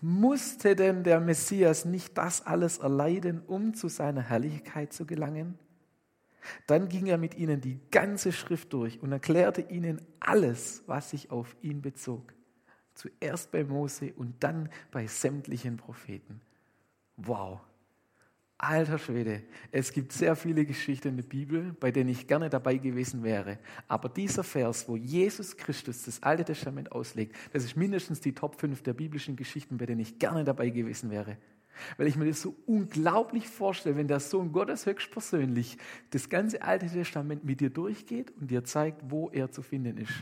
Musste 0.00 0.74
denn 0.74 1.04
der 1.04 1.20
Messias 1.20 1.84
nicht 1.84 2.16
das 2.16 2.46
alles 2.46 2.78
erleiden, 2.78 3.42
um 3.46 3.74
zu 3.74 3.88
seiner 3.88 4.22
Herrlichkeit 4.22 4.94
zu 4.94 5.04
gelangen? 5.04 5.58
Dann 6.66 6.88
ging 6.88 7.08
er 7.08 7.18
mit 7.18 7.36
ihnen 7.36 7.60
die 7.60 7.78
ganze 7.90 8.32
Schrift 8.32 8.72
durch 8.72 9.02
und 9.02 9.12
erklärte 9.12 9.60
ihnen 9.60 10.00
alles, 10.18 10.82
was 10.86 11.10
sich 11.10 11.30
auf 11.30 11.54
ihn 11.60 11.82
bezog. 11.82 12.32
Zuerst 12.94 13.50
bei 13.50 13.64
Mose 13.64 14.14
und 14.16 14.42
dann 14.42 14.70
bei 14.90 15.06
sämtlichen 15.06 15.76
Propheten. 15.76 16.40
Wow, 17.18 17.60
Alter 18.62 18.98
Schwede, 18.98 19.42
es 19.72 19.90
gibt 19.90 20.12
sehr 20.12 20.36
viele 20.36 20.66
Geschichten 20.66 21.08
in 21.08 21.16
der 21.16 21.24
Bibel, 21.24 21.74
bei 21.80 21.90
denen 21.90 22.10
ich 22.10 22.26
gerne 22.26 22.50
dabei 22.50 22.76
gewesen 22.76 23.22
wäre. 23.22 23.58
Aber 23.88 24.10
dieser 24.10 24.44
Vers, 24.44 24.86
wo 24.86 24.96
Jesus 24.96 25.56
Christus 25.56 26.02
das 26.02 26.22
Alte 26.22 26.44
Testament 26.44 26.92
auslegt, 26.92 27.34
das 27.54 27.64
ist 27.64 27.74
mindestens 27.74 28.20
die 28.20 28.34
Top 28.34 28.60
5 28.60 28.82
der 28.82 28.92
biblischen 28.92 29.34
Geschichten, 29.34 29.78
bei 29.78 29.86
denen 29.86 30.00
ich 30.00 30.18
gerne 30.18 30.44
dabei 30.44 30.68
gewesen 30.68 31.10
wäre. 31.10 31.38
Weil 31.96 32.08
ich 32.08 32.16
mir 32.16 32.26
das 32.26 32.42
so 32.42 32.54
unglaublich 32.66 33.48
vorstelle, 33.48 33.96
wenn 33.96 34.08
der 34.08 34.20
Sohn 34.20 34.52
Gottes 34.52 34.84
höchstpersönlich 34.84 35.78
das 36.10 36.28
ganze 36.28 36.60
Alte 36.60 36.86
Testament 36.86 37.44
mit 37.44 37.62
dir 37.62 37.70
durchgeht 37.70 38.30
und 38.38 38.50
dir 38.50 38.64
zeigt, 38.64 39.10
wo 39.10 39.30
er 39.30 39.50
zu 39.50 39.62
finden 39.62 39.96
ist 39.96 40.12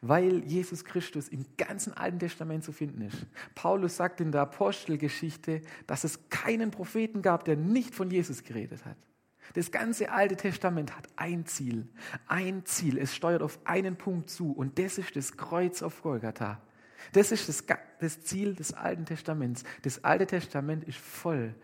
weil 0.00 0.44
Jesus 0.44 0.84
Christus 0.84 1.28
im 1.28 1.44
ganzen 1.56 1.94
Alten 1.94 2.18
Testament 2.18 2.64
zu 2.64 2.72
finden 2.72 3.02
ist. 3.02 3.26
Paulus 3.54 3.96
sagt 3.96 4.20
in 4.20 4.32
der 4.32 4.42
Apostelgeschichte, 4.42 5.62
dass 5.86 6.04
es 6.04 6.28
keinen 6.30 6.70
Propheten 6.70 7.22
gab, 7.22 7.44
der 7.44 7.56
nicht 7.56 7.94
von 7.94 8.10
Jesus 8.10 8.44
geredet 8.44 8.84
hat. 8.84 8.96
Das 9.54 9.70
ganze 9.70 10.10
Alte 10.10 10.36
Testament 10.36 10.96
hat 10.96 11.08
ein 11.16 11.46
Ziel, 11.46 11.88
ein 12.26 12.64
Ziel. 12.66 12.98
Es 12.98 13.14
steuert 13.14 13.42
auf 13.42 13.58
einen 13.64 13.96
Punkt 13.96 14.30
zu 14.30 14.52
und 14.52 14.78
das 14.78 14.98
ist 14.98 15.16
das 15.16 15.36
Kreuz 15.36 15.82
auf 15.82 16.02
Golgatha. 16.02 16.60
Das 17.12 17.32
ist 17.32 17.48
das, 17.48 17.64
das 18.00 18.22
Ziel 18.22 18.54
des 18.54 18.74
Alten 18.74 19.06
Testaments. 19.06 19.64
Das 19.82 20.04
Alte 20.04 20.26
Testament 20.26 20.84
ist 20.84 20.98
voll 20.98 21.54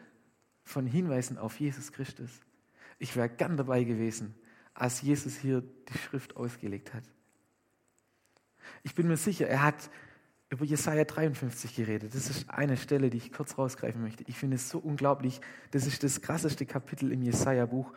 von 0.62 0.86
Hinweisen 0.86 1.36
auf 1.38 1.60
Jesus 1.60 1.92
Christus. 1.92 2.30
Ich 2.98 3.16
wäre 3.16 3.28
gern 3.28 3.56
dabei 3.56 3.84
gewesen, 3.84 4.34
als 4.72 5.02
Jesus 5.02 5.36
hier 5.36 5.62
die 5.62 5.98
Schrift 5.98 6.36
ausgelegt 6.36 6.94
hat. 6.94 7.04
Ich 8.82 8.94
bin 8.94 9.08
mir 9.08 9.16
sicher, 9.16 9.48
er 9.48 9.62
hat 9.62 9.90
über 10.50 10.64
Jesaja 10.64 11.04
53 11.04 11.74
geredet. 11.74 12.14
Das 12.14 12.30
ist 12.30 12.48
eine 12.50 12.76
Stelle, 12.76 13.10
die 13.10 13.16
ich 13.16 13.32
kurz 13.32 13.58
rausgreifen 13.58 14.02
möchte. 14.02 14.24
Ich 14.26 14.36
finde 14.36 14.56
es 14.56 14.68
so 14.68 14.78
unglaublich. 14.78 15.40
Das 15.72 15.86
ist 15.86 16.02
das 16.02 16.20
krasseste 16.20 16.66
Kapitel 16.66 17.12
im 17.12 17.22
Jesaja-Buch, 17.22 17.92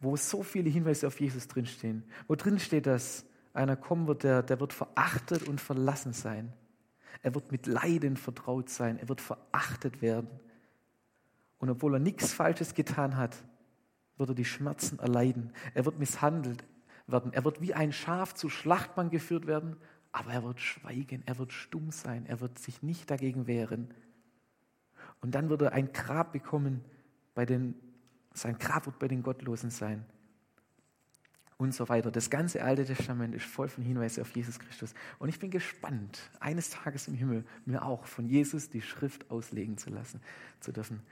wo 0.00 0.16
so 0.16 0.42
viele 0.42 0.68
Hinweise 0.68 1.06
auf 1.06 1.20
Jesus 1.20 1.48
drinstehen. 1.48 2.04
Wo 2.26 2.34
drin 2.34 2.58
steht, 2.58 2.86
dass 2.86 3.24
einer 3.54 3.76
kommen 3.76 4.06
wird, 4.06 4.24
der, 4.24 4.42
der 4.42 4.60
wird 4.60 4.72
verachtet 4.72 5.48
und 5.48 5.60
verlassen 5.60 6.12
sein. 6.12 6.52
Er 7.22 7.34
wird 7.34 7.52
mit 7.52 7.66
Leiden 7.66 8.16
vertraut 8.16 8.68
sein. 8.68 8.98
Er 8.98 9.08
wird 9.08 9.20
verachtet 9.20 10.02
werden. 10.02 10.28
Und 11.58 11.70
obwohl 11.70 11.94
er 11.94 12.00
nichts 12.00 12.32
Falsches 12.32 12.74
getan 12.74 13.16
hat, 13.16 13.36
wird 14.16 14.30
er 14.30 14.34
die 14.34 14.44
Schmerzen 14.44 14.98
erleiden. 14.98 15.52
Er 15.74 15.84
wird 15.84 15.98
misshandelt 15.98 16.64
werden. 17.06 17.32
Er 17.32 17.44
wird 17.44 17.60
wie 17.60 17.74
ein 17.74 17.92
Schaf 17.92 18.34
zu 18.34 18.48
Schlachtmann 18.48 19.10
geführt 19.10 19.46
werden 19.46 19.76
aber 20.16 20.32
er 20.32 20.44
wird 20.44 20.60
schweigen, 20.60 21.22
er 21.26 21.36
wird 21.36 21.52
stumm 21.52 21.90
sein, 21.90 22.24
er 22.24 22.40
wird 22.40 22.58
sich 22.58 22.82
nicht 22.82 23.10
dagegen 23.10 23.46
wehren. 23.46 23.92
Und 25.20 25.34
dann 25.34 25.50
wird 25.50 25.60
er 25.60 25.72
ein 25.72 25.92
Grab 25.92 26.32
bekommen, 26.32 26.82
bei 27.34 27.44
den, 27.44 27.74
sein 28.32 28.56
Grab 28.56 28.86
wird 28.86 28.98
bei 28.98 29.08
den 29.08 29.22
Gottlosen 29.22 29.68
sein. 29.68 30.06
Und 31.58 31.74
so 31.74 31.90
weiter. 31.90 32.10
Das 32.10 32.30
ganze 32.30 32.64
Alte 32.64 32.86
Testament 32.86 33.34
ist 33.34 33.44
voll 33.44 33.68
von 33.68 33.84
Hinweisen 33.84 34.22
auf 34.22 34.34
Jesus 34.34 34.58
Christus. 34.58 34.94
Und 35.18 35.28
ich 35.28 35.38
bin 35.38 35.50
gespannt, 35.50 36.30
eines 36.40 36.70
Tages 36.70 37.08
im 37.08 37.14
Himmel 37.14 37.44
mir 37.66 37.84
auch 37.84 38.06
von 38.06 38.26
Jesus 38.26 38.70
die 38.70 38.80
Schrift 38.80 39.30
auslegen 39.30 39.76
zu 39.76 39.90
lassen, 39.90 40.22
zu 40.60 40.72
dürfen. 40.72 41.02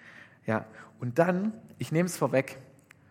Ja, 0.46 0.64
und 0.98 1.18
dann, 1.18 1.52
ich 1.76 1.92
nehme 1.92 2.06
es 2.06 2.16
vorweg, 2.16 2.58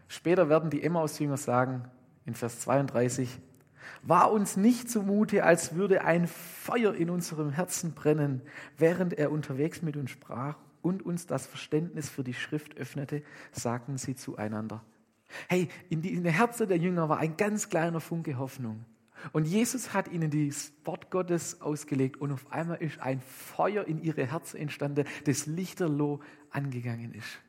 später 0.07 0.49
werden 0.49 0.71
die 0.71 0.81
Emmaus-Jünger 0.81 1.37
sagen, 1.37 1.87
in 2.25 2.35
Vers 2.35 2.61
32, 2.61 3.39
war 4.01 4.31
uns 4.31 4.57
nicht 4.57 4.89
zumute, 4.89 5.43
als 5.43 5.75
würde 5.75 6.03
ein 6.03 6.27
Feuer 6.27 6.93
in 6.93 7.09
unserem 7.09 7.51
Herzen 7.51 7.93
brennen, 7.93 8.41
während 8.77 9.13
er 9.13 9.31
unterwegs 9.31 9.81
mit 9.81 9.97
uns 9.97 10.11
sprach 10.11 10.57
und 10.81 11.03
uns 11.03 11.25
das 11.25 11.47
Verständnis 11.47 12.09
für 12.09 12.23
die 12.23 12.33
Schrift 12.33 12.77
öffnete, 12.77 13.23
sagten 13.51 13.97
sie 13.97 14.15
zueinander. 14.15 14.83
Hey, 15.47 15.69
in 15.89 16.01
die, 16.01 16.13
in 16.13 16.23
die 16.23 16.31
Herzen 16.31 16.67
der 16.67 16.77
Jünger 16.77 17.09
war 17.09 17.17
ein 17.17 17.37
ganz 17.37 17.69
kleiner 17.69 17.99
Funke 17.99 18.37
Hoffnung. 18.37 18.85
Und 19.31 19.47
Jesus 19.47 19.93
hat 19.93 20.09
ihnen 20.09 20.29
das 20.31 20.73
Wort 20.83 21.09
Gottes 21.09 21.61
ausgelegt 21.61 22.17
und 22.17 22.33
auf 22.33 22.51
einmal 22.51 22.81
ist 22.81 22.99
ein 22.99 23.21
Feuer 23.21 23.85
in 23.85 24.03
ihre 24.03 24.25
Herzen 24.25 24.57
entstanden, 24.57 25.05
das 25.23 25.45
lichterloh 25.45 26.19
angegangen 26.49 27.13
ist. 27.13 27.39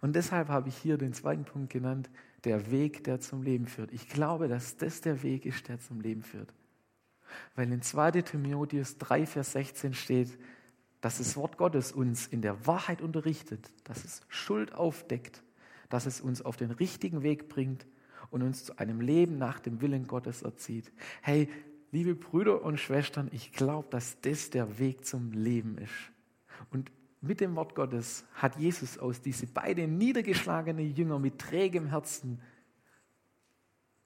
Und 0.00 0.14
deshalb 0.14 0.48
habe 0.48 0.68
ich 0.68 0.76
hier 0.76 0.96
den 0.96 1.12
zweiten 1.12 1.44
Punkt 1.44 1.72
genannt, 1.72 2.08
der 2.48 2.70
Weg, 2.70 3.04
der 3.04 3.20
zum 3.20 3.42
Leben 3.42 3.66
führt. 3.66 3.92
Ich 3.92 4.08
glaube, 4.08 4.48
dass 4.48 4.76
das 4.78 5.02
der 5.02 5.22
Weg 5.22 5.44
ist, 5.44 5.68
der 5.68 5.78
zum 5.78 6.00
Leben 6.00 6.22
führt. 6.22 6.54
Weil 7.54 7.70
in 7.70 7.82
2 7.82 8.22
Timotheus 8.22 8.96
3, 8.96 9.26
Vers 9.26 9.52
16 9.52 9.92
steht, 9.92 10.38
dass 11.02 11.18
das 11.18 11.36
Wort 11.36 11.58
Gottes 11.58 11.92
uns 11.92 12.26
in 12.26 12.40
der 12.40 12.66
Wahrheit 12.66 13.02
unterrichtet, 13.02 13.70
dass 13.84 14.04
es 14.04 14.22
Schuld 14.28 14.74
aufdeckt, 14.74 15.42
dass 15.90 16.06
es 16.06 16.22
uns 16.22 16.40
auf 16.40 16.56
den 16.56 16.70
richtigen 16.70 17.22
Weg 17.22 17.50
bringt 17.50 17.86
und 18.30 18.42
uns 18.42 18.64
zu 18.64 18.78
einem 18.78 19.02
Leben 19.02 19.36
nach 19.36 19.60
dem 19.60 19.82
Willen 19.82 20.06
Gottes 20.06 20.40
erzieht. 20.40 20.90
Hey, 21.20 21.50
liebe 21.92 22.14
Brüder 22.14 22.62
und 22.62 22.80
Schwestern, 22.80 23.28
ich 23.30 23.52
glaube, 23.52 23.88
dass 23.90 24.20
das 24.22 24.48
der 24.48 24.78
Weg 24.78 25.04
zum 25.04 25.32
Leben 25.32 25.76
ist. 25.76 26.12
Mit 27.20 27.40
dem 27.40 27.56
Wort 27.56 27.74
Gottes 27.74 28.24
hat 28.34 28.56
Jesus 28.56 28.98
aus 28.98 29.20
diese 29.20 29.46
beiden 29.46 29.98
niedergeschlagenen 29.98 30.94
Jünger 30.94 31.18
mit 31.18 31.38
trägem 31.38 31.86
Herzen 31.86 32.40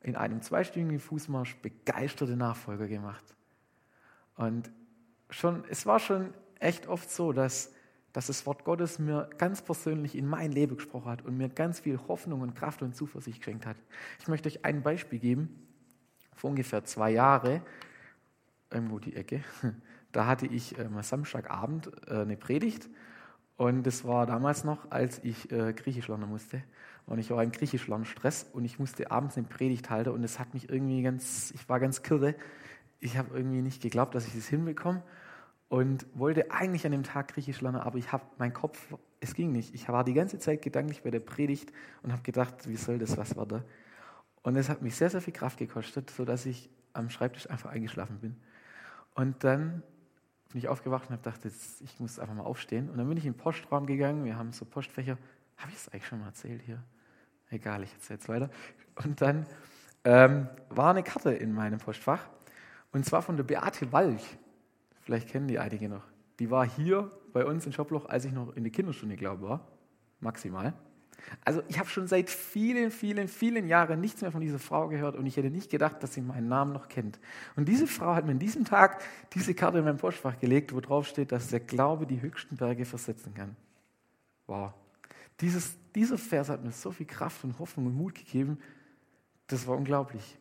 in 0.00 0.16
einem 0.16 0.40
zweistündigen 0.42 1.00
Fußmarsch 1.00 1.56
begeisterte 1.56 2.36
Nachfolger 2.36 2.88
gemacht. 2.88 3.24
Und 4.36 4.70
schon, 5.30 5.64
es 5.68 5.86
war 5.86 5.98
schon 5.98 6.32
echt 6.58 6.86
oft 6.86 7.10
so, 7.10 7.32
dass, 7.32 7.72
dass 8.12 8.26
das 8.26 8.46
Wort 8.46 8.64
Gottes 8.64 8.98
mir 8.98 9.28
ganz 9.38 9.62
persönlich 9.62 10.16
in 10.16 10.26
mein 10.26 10.50
Leben 10.50 10.76
gesprochen 10.76 11.10
hat 11.10 11.22
und 11.22 11.36
mir 11.36 11.50
ganz 11.50 11.80
viel 11.80 11.98
Hoffnung 12.08 12.40
und 12.40 12.54
Kraft 12.54 12.82
und 12.82 12.96
Zuversicht 12.96 13.38
geschenkt 13.38 13.66
hat. 13.66 13.76
Ich 14.20 14.28
möchte 14.28 14.48
euch 14.48 14.64
ein 14.64 14.82
Beispiel 14.82 15.18
geben. 15.18 15.68
Vor 16.34 16.50
ungefähr 16.50 16.82
zwei 16.84 17.10
Jahren, 17.10 17.60
irgendwo 18.70 18.98
die 18.98 19.14
Ecke, 19.14 19.44
da 20.12 20.26
hatte 20.26 20.46
ich 20.46 20.78
äh, 20.78 20.88
Samstagabend 21.00 21.90
äh, 22.06 22.20
eine 22.20 22.36
Predigt 22.36 22.88
und 23.56 23.84
das 23.84 24.04
war 24.04 24.26
damals 24.26 24.64
noch, 24.64 24.90
als 24.90 25.22
ich 25.24 25.50
äh, 25.52 25.72
Griechisch 25.72 26.08
lernen 26.08 26.28
musste. 26.28 26.62
Und 27.06 27.18
ich 27.18 27.30
war 27.30 27.42
im 27.42 27.52
Griechisch 27.52 27.88
Stress 28.04 28.46
und 28.52 28.64
ich 28.64 28.78
musste 28.78 29.10
abends 29.10 29.36
eine 29.36 29.46
Predigt 29.46 29.90
halten 29.90 30.10
und 30.10 30.22
es 30.22 30.38
hat 30.38 30.54
mich 30.54 30.68
irgendwie 30.68 31.02
ganz, 31.02 31.50
ich 31.52 31.68
war 31.68 31.80
ganz 31.80 32.02
kirre. 32.02 32.34
Ich 33.00 33.18
habe 33.18 33.36
irgendwie 33.36 33.60
nicht 33.60 33.82
geglaubt, 33.82 34.14
dass 34.14 34.26
ich 34.26 34.34
das 34.34 34.46
hinbekomme 34.46 35.02
und 35.68 36.06
wollte 36.14 36.50
eigentlich 36.50 36.84
an 36.86 36.92
dem 36.92 37.02
Tag 37.02 37.28
Griechisch 37.34 37.60
lernen, 37.60 37.80
aber 37.80 37.98
ich 37.98 38.12
habe 38.12 38.24
mein 38.38 38.52
Kopf, 38.52 38.94
es 39.20 39.34
ging 39.34 39.52
nicht. 39.52 39.74
Ich 39.74 39.88
war 39.88 40.04
die 40.04 40.14
ganze 40.14 40.38
Zeit 40.38 40.62
gedanklich 40.62 41.02
bei 41.02 41.10
der 41.10 41.20
Predigt 41.20 41.72
und 42.02 42.12
habe 42.12 42.22
gedacht, 42.22 42.68
wie 42.68 42.76
soll 42.76 42.98
das 42.98 43.16
was 43.16 43.36
werden? 43.36 43.62
Und 44.42 44.56
es 44.56 44.68
hat 44.68 44.82
mich 44.82 44.96
sehr, 44.96 45.10
sehr 45.10 45.20
viel 45.20 45.32
Kraft 45.32 45.58
gekostet, 45.58 46.10
sodass 46.10 46.46
ich 46.46 46.68
am 46.92 47.10
Schreibtisch 47.10 47.48
einfach 47.48 47.70
eingeschlafen 47.70 48.18
bin. 48.18 48.36
Und 49.14 49.44
dann 49.44 49.82
bin 50.52 50.60
ich 50.60 50.68
aufgewacht 50.68 51.08
und 51.08 51.16
habe 51.16 51.22
gedacht, 51.22 51.44
jetzt, 51.44 51.80
ich 51.80 51.98
muss 51.98 52.18
einfach 52.18 52.34
mal 52.34 52.44
aufstehen. 52.44 52.90
Und 52.90 52.98
dann 52.98 53.08
bin 53.08 53.16
ich 53.16 53.26
in 53.26 53.32
den 53.32 53.38
Postraum 53.38 53.86
gegangen. 53.86 54.24
Wir 54.24 54.36
haben 54.36 54.52
so 54.52 54.64
Postfächer. 54.64 55.18
Habe 55.56 55.70
ich 55.70 55.78
es 55.78 55.88
eigentlich 55.88 56.06
schon 56.06 56.20
mal 56.20 56.26
erzählt 56.26 56.62
hier? 56.62 56.82
Egal, 57.50 57.82
ich 57.82 57.92
erzähle 57.92 58.18
es 58.18 58.28
weiter. 58.28 58.50
Und 59.04 59.20
dann 59.20 59.46
ähm, 60.04 60.48
war 60.68 60.90
eine 60.90 61.02
Karte 61.02 61.32
in 61.32 61.52
meinem 61.52 61.78
Postfach. 61.78 62.28
Und 62.92 63.04
zwar 63.04 63.22
von 63.22 63.36
der 63.36 63.44
Beate 63.44 63.90
Walch. 63.92 64.38
Vielleicht 65.00 65.28
kennen 65.28 65.48
die 65.48 65.58
einige 65.58 65.88
noch. 65.88 66.04
Die 66.38 66.50
war 66.50 66.66
hier 66.66 67.10
bei 67.32 67.44
uns 67.44 67.66
in 67.66 67.72
Schoploch, 67.72 68.06
als 68.06 68.24
ich 68.24 68.32
noch 68.32 68.54
in 68.54 68.64
der 68.64 68.72
Kinderstunde, 68.72 69.16
glaube 69.16 69.48
war. 69.48 69.68
Maximal. 70.20 70.74
Also 71.44 71.62
ich 71.68 71.78
habe 71.78 71.88
schon 71.88 72.06
seit 72.06 72.30
vielen, 72.30 72.90
vielen, 72.90 73.28
vielen 73.28 73.66
Jahren 73.66 74.00
nichts 74.00 74.20
mehr 74.20 74.32
von 74.32 74.40
dieser 74.40 74.58
Frau 74.58 74.88
gehört 74.88 75.16
und 75.16 75.26
ich 75.26 75.36
hätte 75.36 75.50
nicht 75.50 75.70
gedacht, 75.70 76.02
dass 76.02 76.14
sie 76.14 76.20
meinen 76.20 76.48
Namen 76.48 76.72
noch 76.72 76.88
kennt. 76.88 77.18
Und 77.56 77.68
diese 77.68 77.86
Frau 77.86 78.14
hat 78.14 78.26
mir 78.26 78.32
an 78.32 78.38
diesem 78.38 78.64
Tag 78.64 79.02
diese 79.34 79.54
Karte 79.54 79.78
in 79.78 79.84
mein 79.84 79.96
Postfach 79.96 80.38
gelegt, 80.38 80.74
wo 80.74 80.80
drauf 80.80 81.06
steht, 81.06 81.32
dass 81.32 81.48
der 81.48 81.60
Glaube 81.60 82.06
die 82.06 82.20
höchsten 82.20 82.56
Berge 82.56 82.84
versetzen 82.84 83.34
kann. 83.34 83.56
Wow. 84.46 84.72
Dieses, 85.40 85.76
dieser 85.94 86.18
Vers 86.18 86.48
hat 86.48 86.62
mir 86.62 86.72
so 86.72 86.92
viel 86.92 87.06
Kraft 87.06 87.42
und 87.44 87.58
Hoffnung 87.58 87.86
und 87.86 87.96
Mut 87.96 88.14
gegeben. 88.14 88.58
Das 89.46 89.66
war 89.66 89.76
unglaublich. 89.76 90.38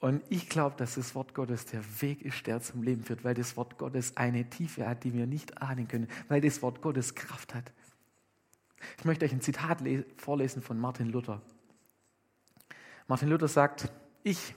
Und 0.00 0.22
ich 0.28 0.48
glaube, 0.48 0.76
dass 0.76 0.94
das 0.94 1.14
Wort 1.14 1.34
Gottes 1.34 1.66
der 1.66 1.82
Weg 2.00 2.22
ist, 2.22 2.46
der 2.46 2.60
zum 2.60 2.82
Leben 2.82 3.02
führt, 3.02 3.24
weil 3.24 3.34
das 3.34 3.56
Wort 3.56 3.78
Gottes 3.78 4.16
eine 4.16 4.48
Tiefe 4.48 4.86
hat, 4.86 5.02
die 5.02 5.12
wir 5.12 5.26
nicht 5.26 5.60
ahnen 5.60 5.88
können, 5.88 6.06
weil 6.28 6.40
das 6.40 6.62
Wort 6.62 6.82
Gottes 6.82 7.14
Kraft 7.16 7.54
hat. 7.54 7.72
Ich 8.98 9.04
möchte 9.04 9.24
euch 9.24 9.32
ein 9.32 9.40
Zitat 9.40 9.82
vorlesen 10.16 10.62
von 10.62 10.78
Martin 10.78 11.08
Luther. 11.08 11.40
Martin 13.06 13.28
Luther 13.28 13.48
sagt, 13.48 13.90
ich 14.22 14.54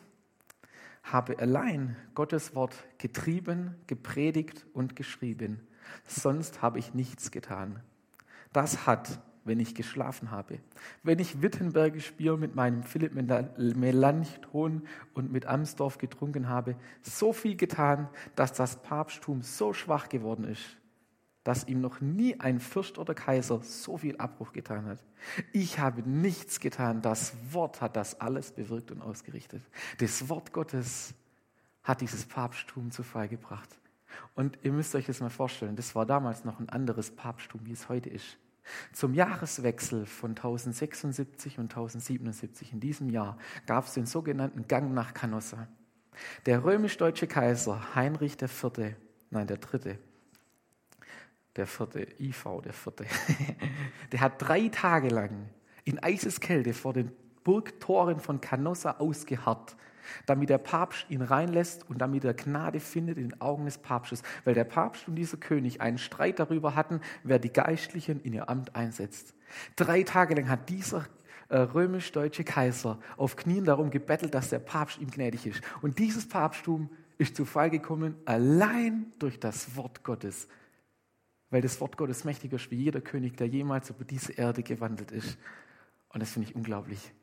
habe 1.03 1.39
allein 1.39 1.95
Gottes 2.15 2.53
Wort 2.55 2.75
getrieben, 2.97 3.75
gepredigt 3.87 4.65
und 4.73 4.95
geschrieben. 4.95 5.65
Sonst 6.05 6.61
habe 6.61 6.79
ich 6.79 6.93
nichts 6.93 7.31
getan. 7.31 7.81
Das 8.53 8.85
hat 8.85 9.21
wenn 9.43 9.59
ich 9.59 9.73
geschlafen 9.75 10.31
habe. 10.31 10.59
Wenn 11.03 11.19
ich 11.19 11.41
Wittenbergisch 11.41 12.13
Bier 12.13 12.37
mit 12.37 12.55
meinem 12.55 12.83
Philipp 12.83 13.13
Melanchthon 13.15 14.83
und 15.13 15.31
mit 15.31 15.45
Amsdorf 15.45 15.97
getrunken 15.97 16.47
habe, 16.47 16.75
so 17.01 17.33
viel 17.33 17.55
getan, 17.55 18.07
dass 18.35 18.53
das 18.53 18.81
Papsttum 18.81 19.41
so 19.41 19.73
schwach 19.73 20.09
geworden 20.09 20.45
ist, 20.45 20.77
dass 21.43 21.67
ihm 21.67 21.81
noch 21.81 22.01
nie 22.01 22.39
ein 22.39 22.59
Fürst 22.59 22.97
oder 22.97 23.13
Kaiser 23.13 23.61
so 23.63 23.97
viel 23.97 24.17
Abbruch 24.17 24.53
getan 24.53 24.85
hat. 24.85 25.03
Ich 25.53 25.79
habe 25.79 26.07
nichts 26.07 26.59
getan. 26.59 27.01
Das 27.01 27.33
Wort 27.51 27.81
hat 27.81 27.95
das 27.95 28.19
alles 28.21 28.51
bewirkt 28.51 28.91
und 28.91 29.01
ausgerichtet. 29.01 29.63
Das 29.97 30.29
Wort 30.29 30.53
Gottes 30.53 31.13
hat 31.83 32.01
dieses 32.01 32.25
Papsttum 32.25 32.91
zu 32.91 33.01
Fall 33.03 33.27
gebracht. 33.27 33.69
Und 34.35 34.59
ihr 34.61 34.71
müsst 34.71 34.93
euch 34.93 35.05
das 35.05 35.19
mal 35.19 35.29
vorstellen, 35.29 35.75
das 35.75 35.95
war 35.95 36.05
damals 36.05 36.43
noch 36.43 36.59
ein 36.59 36.69
anderes 36.69 37.11
Papsttum, 37.11 37.61
wie 37.65 37.71
es 37.71 37.89
heute 37.89 38.09
ist. 38.09 38.37
Zum 38.93 39.13
Jahreswechsel 39.13 40.05
von 40.05 40.31
1076 40.31 41.57
und 41.57 41.71
1077 41.71 42.73
in 42.73 42.79
diesem 42.79 43.09
Jahr 43.09 43.37
gab 43.65 43.85
es 43.85 43.93
den 43.93 44.05
sogenannten 44.05 44.67
Gang 44.67 44.93
nach 44.93 45.13
Canossa. 45.13 45.67
Der 46.45 46.63
römisch-deutsche 46.63 47.25
Kaiser 47.25 47.95
Heinrich 47.95 48.39
IV., 48.41 48.95
nein, 49.29 49.47
der 49.47 49.57
Dritte, 49.57 49.97
der 51.55 51.67
vierte, 51.67 52.07
IV, 52.19 52.61
der 52.63 52.73
vierte, 52.73 53.05
der 54.11 54.21
hat 54.21 54.33
drei 54.37 54.69
Tage 54.69 55.09
lang 55.09 55.49
in 55.83 55.99
Eiseskälte 55.99 56.73
vor 56.73 56.93
den 56.93 57.11
Burgtoren 57.43 58.19
von 58.19 58.39
Canossa 58.39 58.97
ausgeharrt 58.99 59.75
damit 60.25 60.49
der 60.49 60.57
Papst 60.57 61.05
ihn 61.09 61.21
reinlässt 61.21 61.89
und 61.89 61.99
damit 61.99 62.23
er 62.23 62.33
Gnade 62.33 62.79
findet 62.79 63.17
in 63.17 63.29
den 63.29 63.41
Augen 63.41 63.65
des 63.65 63.77
Papstes, 63.77 64.23
weil 64.43 64.53
der 64.53 64.63
Papst 64.63 65.07
und 65.07 65.15
dieser 65.15 65.37
König 65.37 65.81
einen 65.81 65.97
Streit 65.97 66.39
darüber 66.39 66.75
hatten, 66.75 67.01
wer 67.23 67.39
die 67.39 67.51
Geistlichen 67.51 68.21
in 68.21 68.33
ihr 68.33 68.49
Amt 68.49 68.75
einsetzt. 68.75 69.33
Drei 69.75 70.03
Tage 70.03 70.35
lang 70.35 70.49
hat 70.49 70.69
dieser 70.69 71.05
äh, 71.49 71.57
römisch-deutsche 71.57 72.43
Kaiser 72.43 72.97
auf 73.17 73.35
Knien 73.35 73.65
darum 73.65 73.89
gebettelt, 73.89 74.33
dass 74.33 74.49
der 74.49 74.59
Papst 74.59 74.99
ihm 74.99 75.11
gnädig 75.11 75.45
ist. 75.45 75.61
Und 75.81 75.99
dieses 75.99 76.27
Papsttum 76.27 76.89
ist 77.17 77.35
zu 77.35 77.45
Fall 77.45 77.69
gekommen 77.69 78.15
allein 78.25 79.11
durch 79.19 79.39
das 79.39 79.75
Wort 79.75 80.03
Gottes, 80.03 80.47
weil 81.51 81.61
das 81.61 81.79
Wort 81.81 81.97
Gottes 81.97 82.23
mächtiger 82.23 82.55
ist 82.55 82.71
wie 82.71 82.75
jeder 82.75 83.01
König, 83.01 83.37
der 83.37 83.47
jemals 83.47 83.89
über 83.89 84.05
diese 84.05 84.31
Erde 84.31 84.63
gewandelt 84.63 85.11
ist. 85.11 85.37
Und 86.09 86.21
das 86.21 86.31
finde 86.31 86.49
ich 86.49 86.55
unglaublich. 86.55 87.13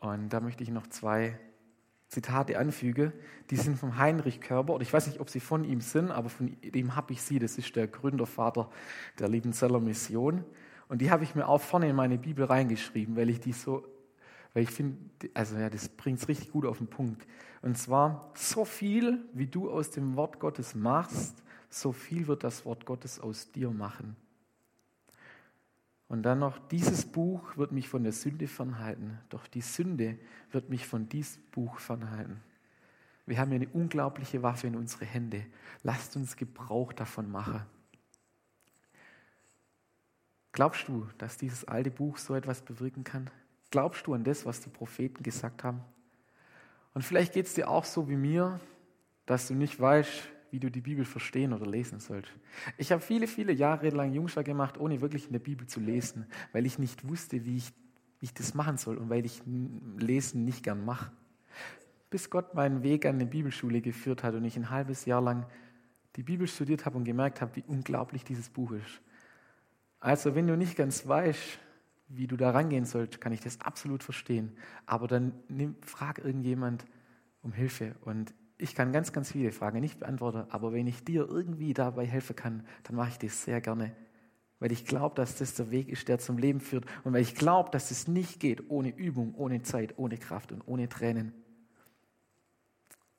Und 0.00 0.28
da 0.30 0.40
möchte 0.40 0.64
ich 0.64 0.70
noch 0.70 0.88
zwei 0.88 1.38
Zitate 2.08 2.58
anfügen. 2.58 3.12
Die 3.50 3.56
sind 3.56 3.78
vom 3.78 3.96
Heinrich 3.96 4.40
Körber. 4.40 4.74
Und 4.74 4.82
ich 4.82 4.92
weiß 4.92 5.06
nicht, 5.06 5.20
ob 5.20 5.30
sie 5.30 5.40
von 5.40 5.64
ihm 5.64 5.80
sind, 5.80 6.10
aber 6.10 6.28
von 6.28 6.56
dem 6.62 6.94
habe 6.96 7.12
ich 7.12 7.22
sie. 7.22 7.38
Das 7.38 7.56
ist 7.56 7.74
der 7.74 7.86
Gründervater 7.86 8.68
der 9.18 9.28
Liebenzeller 9.28 9.80
Mission. 9.80 10.44
Und 10.88 11.00
die 11.00 11.10
habe 11.10 11.24
ich 11.24 11.34
mir 11.34 11.48
auch 11.48 11.60
vorne 11.60 11.88
in 11.88 11.96
meine 11.96 12.18
Bibel 12.18 12.44
reingeschrieben, 12.44 13.16
weil 13.16 13.30
ich 13.30 13.40
die 13.40 13.52
so, 13.52 13.86
weil 14.52 14.64
ich 14.64 14.70
finde, 14.70 14.98
also 15.32 15.56
ja, 15.56 15.70
das 15.70 15.88
bringt 15.88 16.18
es 16.18 16.28
richtig 16.28 16.50
gut 16.50 16.66
auf 16.66 16.78
den 16.78 16.88
Punkt. 16.88 17.26
Und 17.62 17.78
zwar, 17.78 18.30
so 18.34 18.64
viel, 18.64 19.24
wie 19.32 19.46
du 19.46 19.70
aus 19.70 19.90
dem 19.90 20.16
Wort 20.16 20.40
Gottes 20.40 20.74
machst, 20.74 21.42
so 21.72 21.92
viel 21.92 22.26
wird 22.26 22.44
das 22.44 22.64
Wort 22.64 22.86
Gottes 22.86 23.20
aus 23.20 23.50
dir 23.50 23.70
machen. 23.70 24.16
Und 26.08 26.24
dann 26.24 26.40
noch, 26.40 26.58
dieses 26.68 27.06
Buch 27.06 27.56
wird 27.56 27.72
mich 27.72 27.88
von 27.88 28.02
der 28.02 28.12
Sünde 28.12 28.46
fernhalten, 28.46 29.18
doch 29.30 29.46
die 29.46 29.62
Sünde 29.62 30.18
wird 30.50 30.68
mich 30.68 30.86
von 30.86 31.08
diesem 31.08 31.42
Buch 31.52 31.78
fernhalten. 31.78 32.42
Wir 33.24 33.38
haben 33.38 33.50
hier 33.50 33.60
eine 33.60 33.68
unglaubliche 33.68 34.42
Waffe 34.42 34.66
in 34.66 34.76
unsere 34.76 35.06
Hände. 35.06 35.46
Lasst 35.82 36.16
uns 36.16 36.36
Gebrauch 36.36 36.92
davon 36.92 37.30
machen. 37.30 37.62
Glaubst 40.52 40.88
du, 40.88 41.06
dass 41.16 41.38
dieses 41.38 41.64
alte 41.64 41.90
Buch 41.90 42.18
so 42.18 42.34
etwas 42.34 42.60
bewirken 42.60 43.04
kann? 43.04 43.30
Glaubst 43.70 44.06
du 44.06 44.12
an 44.12 44.24
das, 44.24 44.44
was 44.44 44.60
die 44.60 44.68
Propheten 44.68 45.22
gesagt 45.22 45.64
haben? 45.64 45.80
Und 46.92 47.02
vielleicht 47.02 47.32
geht 47.32 47.46
es 47.46 47.54
dir 47.54 47.70
auch 47.70 47.86
so 47.86 48.10
wie 48.10 48.16
mir, 48.16 48.60
dass 49.24 49.48
du 49.48 49.54
nicht 49.54 49.80
weißt, 49.80 50.28
wie 50.52 50.60
du 50.60 50.70
die 50.70 50.82
Bibel 50.82 51.06
verstehen 51.06 51.54
oder 51.54 51.66
lesen 51.66 51.98
sollst. 51.98 52.30
Ich 52.76 52.92
habe 52.92 53.00
viele, 53.00 53.26
viele 53.26 53.52
Jahre 53.52 53.88
lang 53.88 54.12
Jungschar 54.12 54.44
gemacht, 54.44 54.78
ohne 54.78 55.00
wirklich 55.00 55.26
in 55.26 55.32
der 55.32 55.40
Bibel 55.40 55.66
zu 55.66 55.80
lesen, 55.80 56.26
weil 56.52 56.66
ich 56.66 56.78
nicht 56.78 57.08
wusste, 57.08 57.46
wie 57.46 57.56
ich, 57.56 57.72
wie 58.20 58.26
ich 58.26 58.34
das 58.34 58.52
machen 58.52 58.76
soll 58.76 58.98
und 58.98 59.08
weil 59.08 59.24
ich 59.24 59.42
Lesen 59.96 60.44
nicht 60.44 60.62
gern 60.62 60.84
mache. 60.84 61.10
Bis 62.10 62.28
Gott 62.28 62.54
meinen 62.54 62.82
Weg 62.82 63.06
an 63.06 63.18
die 63.18 63.24
Bibelschule 63.24 63.80
geführt 63.80 64.22
hat 64.22 64.34
und 64.34 64.44
ich 64.44 64.56
ein 64.58 64.68
halbes 64.68 65.06
Jahr 65.06 65.22
lang 65.22 65.46
die 66.16 66.22
Bibel 66.22 66.46
studiert 66.46 66.84
habe 66.84 66.98
und 66.98 67.04
gemerkt 67.04 67.40
habe, 67.40 67.56
wie 67.56 67.64
unglaublich 67.66 68.22
dieses 68.22 68.50
Buch 68.50 68.72
ist. 68.72 69.00
Also 70.00 70.34
wenn 70.34 70.46
du 70.46 70.54
nicht 70.54 70.76
ganz 70.76 71.08
weißt, 71.08 71.58
wie 72.08 72.26
du 72.26 72.36
da 72.36 72.50
rangehen 72.50 72.84
sollst, 72.84 73.22
kann 73.22 73.32
ich 73.32 73.40
das 73.40 73.58
absolut 73.62 74.02
verstehen. 74.02 74.52
Aber 74.84 75.08
dann 75.08 75.32
nimm, 75.48 75.76
frag 75.80 76.18
irgendjemand 76.18 76.84
um 77.40 77.54
Hilfe. 77.54 77.94
Und 78.04 78.34
ich 78.62 78.74
kann 78.74 78.92
ganz, 78.92 79.12
ganz 79.12 79.32
viele 79.32 79.50
Fragen 79.50 79.80
nicht 79.80 79.98
beantworten, 79.98 80.44
aber 80.50 80.72
wenn 80.72 80.86
ich 80.86 81.04
dir 81.04 81.28
irgendwie 81.28 81.74
dabei 81.74 82.06
helfen 82.06 82.36
kann, 82.36 82.66
dann 82.84 82.96
mache 82.96 83.10
ich 83.10 83.18
das 83.18 83.42
sehr 83.42 83.60
gerne. 83.60 83.94
Weil 84.60 84.70
ich 84.70 84.86
glaube, 84.86 85.16
dass 85.16 85.36
das 85.36 85.54
der 85.54 85.72
Weg 85.72 85.88
ist, 85.88 86.06
der 86.06 86.20
zum 86.20 86.38
Leben 86.38 86.60
führt. 86.60 86.86
Und 87.02 87.12
weil 87.12 87.22
ich 87.22 87.34
glaube, 87.34 87.70
dass 87.70 87.90
es 87.90 88.06
nicht 88.06 88.38
geht 88.38 88.70
ohne 88.70 88.96
Übung, 88.96 89.34
ohne 89.34 89.62
Zeit, 89.62 89.98
ohne 89.98 90.16
Kraft 90.16 90.52
und 90.52 90.62
ohne 90.66 90.88
Tränen. 90.88 91.32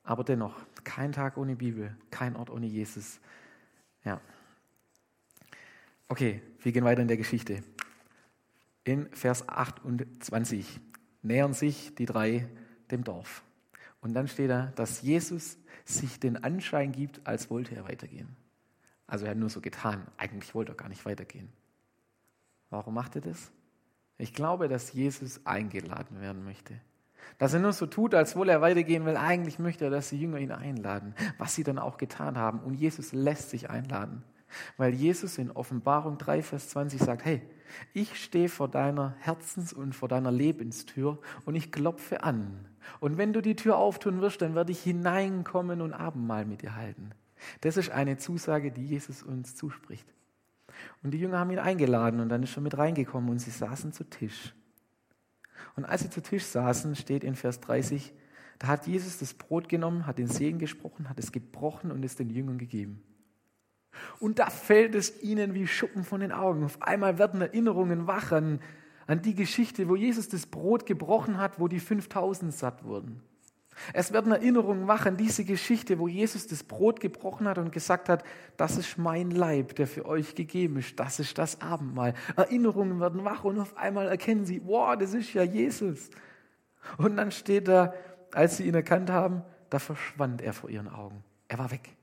Aber 0.04 0.24
dennoch, 0.24 0.56
kein 0.86 1.12
Tag 1.12 1.38
ohne 1.38 1.58
Bibel, 1.58 1.96
kein 2.10 2.38
Ort 2.38 2.50
ohne 2.50 2.66
Jesus. 2.66 3.20
Ja. 4.06 4.22
Okay, 6.08 6.42
wir 6.60 6.72
gehen 6.72 6.86
weiter 6.86 7.02
in 7.02 7.10
der 7.10 7.18
Geschichte. 7.18 7.64
In 8.86 9.10
Vers 9.12 9.48
28 9.50 10.80
nähern 11.22 11.54
sich 11.54 11.96
die 11.96 12.06
drei 12.06 12.48
dem 12.90 13.04
Dorf. 13.04 13.44
Und 14.04 14.13
dann 14.13 14.28
steht 14.28 14.50
da, 14.50 14.74
dass 14.76 15.02
Jesus 15.02 15.58
sich 15.86 16.20
den 16.20 16.44
Anschein 16.44 16.92
gibt, 16.92 17.26
als 17.26 17.50
wollte 17.50 17.74
er 17.74 17.88
weitergehen. 17.88 18.36
Also 19.08 19.26
er 19.26 19.32
hat 19.32 19.38
nur 19.38 19.50
so 19.50 19.62
getan. 19.62 20.06
Eigentlich 20.18 20.54
wollte 20.54 20.74
er 20.74 20.76
gar 20.76 20.89
nicht 20.89 21.06
weitergehen. 21.06 21.50
Warum 22.70 22.94
macht 22.94 23.16
er 23.16 23.22
das? 23.22 23.52
Ich 24.18 24.34
glaube, 24.34 24.68
dass 24.68 24.92
Jesus 24.92 25.46
eingeladen 25.46 26.20
werden 26.20 26.44
möchte. 26.44 26.80
Dass 27.38 27.54
er 27.54 27.62
nur 27.62 27.72
so 27.72 27.86
tut, 27.86 28.13
als 28.13 28.36
wolle 28.36 28.52
er 28.52 28.62
weitergehen 28.62 29.06
will. 29.06 29.16
Eigentlich 29.16 29.58
möchte 29.58 29.86
er, 29.86 29.92
dass 29.92 30.10
die 30.10 30.20
Jünger 30.20 30.39
ihn 30.39 30.52
einladen, 30.52 31.16
was 31.38 31.56
sie 31.56 31.63
dann 31.63 31.80
auch 31.80 31.98
getan 31.98 32.38
haben. 32.38 32.60
Und 32.60 32.74
Jesus 32.74 33.13
lässt 33.13 33.52
sich 33.52 33.70
einladen. 33.70 34.24
Weil 34.78 34.94
Jesus 34.94 35.38
in 35.38 35.52
Offenbarung 35.52 36.18
3, 36.18 36.44
Vers 36.44 36.70
20 36.70 37.02
sagt, 37.02 37.26
hey, 37.26 37.42
ich 37.94 38.22
stehe 38.22 38.50
vor 38.50 38.68
deiner 38.68 39.16
Herzens- 39.20 39.74
und 39.74 39.94
vor 39.94 40.08
deiner 40.08 40.32
Lebenstür 40.32 41.20
und 41.46 41.56
ich 41.56 41.72
klopfe 41.72 42.24
an. 42.24 42.68
Und 43.00 43.18
wenn 43.18 43.34
du 43.34 43.42
die 43.42 43.56
Tür 43.56 43.78
auftun 43.78 44.22
wirst, 44.22 44.42
dann 44.42 44.56
werde 44.56 44.72
ich 44.72 44.82
hineinkommen 44.82 45.82
und 45.82 45.94
Abendmahl 45.94 46.46
mit 46.46 46.62
dir 46.62 46.76
halten. 46.76 47.12
Das 47.62 47.78
ist 47.78 47.92
eine 47.92 48.18
Zusage, 48.18 48.72
die 48.72 48.86
Jesus 48.86 49.24
uns 49.24 49.56
zuspricht. 49.56 50.08
Und 51.02 51.12
die 51.12 51.20
Jünger 51.20 51.39
haben 51.39 51.52
ihn 51.52 51.60
eingeladen 51.60 52.20
und 52.20 52.30
dann 52.30 52.44
ist 52.44 52.58
er 52.58 52.62
mit 52.62 52.78
reingekommen 52.78 53.30
und 53.30 53.39
sie 53.39 53.52
saßen 53.52 53.94
zu 53.94 54.04
Tisch. 54.06 54.54
Und 55.76 55.86
als 55.86 56.02
sie 56.02 56.10
zu 56.10 56.22
Tisch 56.22 56.46
saßen, 56.46 56.96
steht 56.96 57.24
in 57.24 57.36
Vers 57.36 57.60
30, 57.62 58.13
da 58.60 58.68
hat 58.68 58.88
Jesus 58.88 59.18
das 59.18 59.34
Brot 59.34 59.70
genommen, 59.70 60.06
hat 60.06 60.18
den 60.18 60.28
Segen 60.28 60.60
gesprochen, 60.60 61.10
hat 61.10 61.20
es 61.20 61.32
gebrochen 61.32 61.92
und 61.92 62.04
es 62.06 62.16
den 62.16 62.30
Jüngern 62.30 62.58
gegeben. 62.58 63.04
Und 64.20 64.40
da 64.40 64.50
fällt 64.50 64.96
es 64.96 65.22
ihnen 65.22 65.54
wie 65.54 65.68
Schuppen 65.68 66.04
von 66.04 66.22
den 66.22 66.32
Augen. 66.32 66.64
Auf 66.64 66.82
einmal 66.82 67.18
werden 67.18 67.42
Erinnerungen 67.42 68.08
wach 68.08 68.32
an, 68.32 68.60
an 69.08 69.22
die 69.22 69.36
Geschichte, 69.36 69.88
wo 69.90 69.96
Jesus 69.96 70.30
das 70.30 70.46
Brot 70.46 70.86
gebrochen 70.86 71.38
hat, 71.38 71.60
wo 71.60 71.68
die 71.68 71.80
5000 71.80 72.54
satt 72.54 72.84
wurden. 72.84 73.22
Es 73.92 74.14
werden 74.14 74.32
Erinnerungen 74.32 74.88
wach 74.88 75.06
an 75.06 75.18
diese 75.18 75.44
Geschichte, 75.46 76.00
wo 76.00 76.08
Jesus 76.08 76.48
das 76.48 76.64
Brot 76.64 77.00
gebrochen 77.00 77.48
hat 77.48 77.58
und 77.58 77.72
gesagt 77.72 78.10
hat, 78.10 78.24
das 78.58 78.78
ist 78.78 78.98
mein 78.98 79.32
Leib, 79.32 79.76
der 79.76 79.88
für 79.88 80.06
euch 80.06 80.36
gegeben 80.36 80.78
ist, 80.78 81.00
das 81.00 81.20
ist 81.20 81.38
das 81.38 81.62
Abendmahl. 81.62 82.14
Erinnerungen 82.36 83.00
werden 83.00 83.26
wach 83.26 83.44
und 83.44 83.60
auf 83.60 83.76
einmal 83.78 84.08
erkennen 84.08 84.46
sie, 84.46 84.62
wow, 84.64 84.96
das 84.98 85.14
ist 85.14 85.34
ja 85.34 85.44
Jesus. 85.44 86.10
Und 86.98 87.18
dann 87.18 87.32
steht 87.32 87.68
da, 87.68 87.94
als 88.32 88.58
sie 88.58 88.68
ihn 88.68 88.76
erkannt 88.76 89.10
haben, 89.10 89.42
da 89.70 89.80
verschwand 89.80 90.42
er 90.42 90.54
vor 90.54 90.70
ihren 90.70 90.88
Augen. 90.88 91.24
Er 91.48 91.58
war 91.58 91.72
weg. 91.72 91.96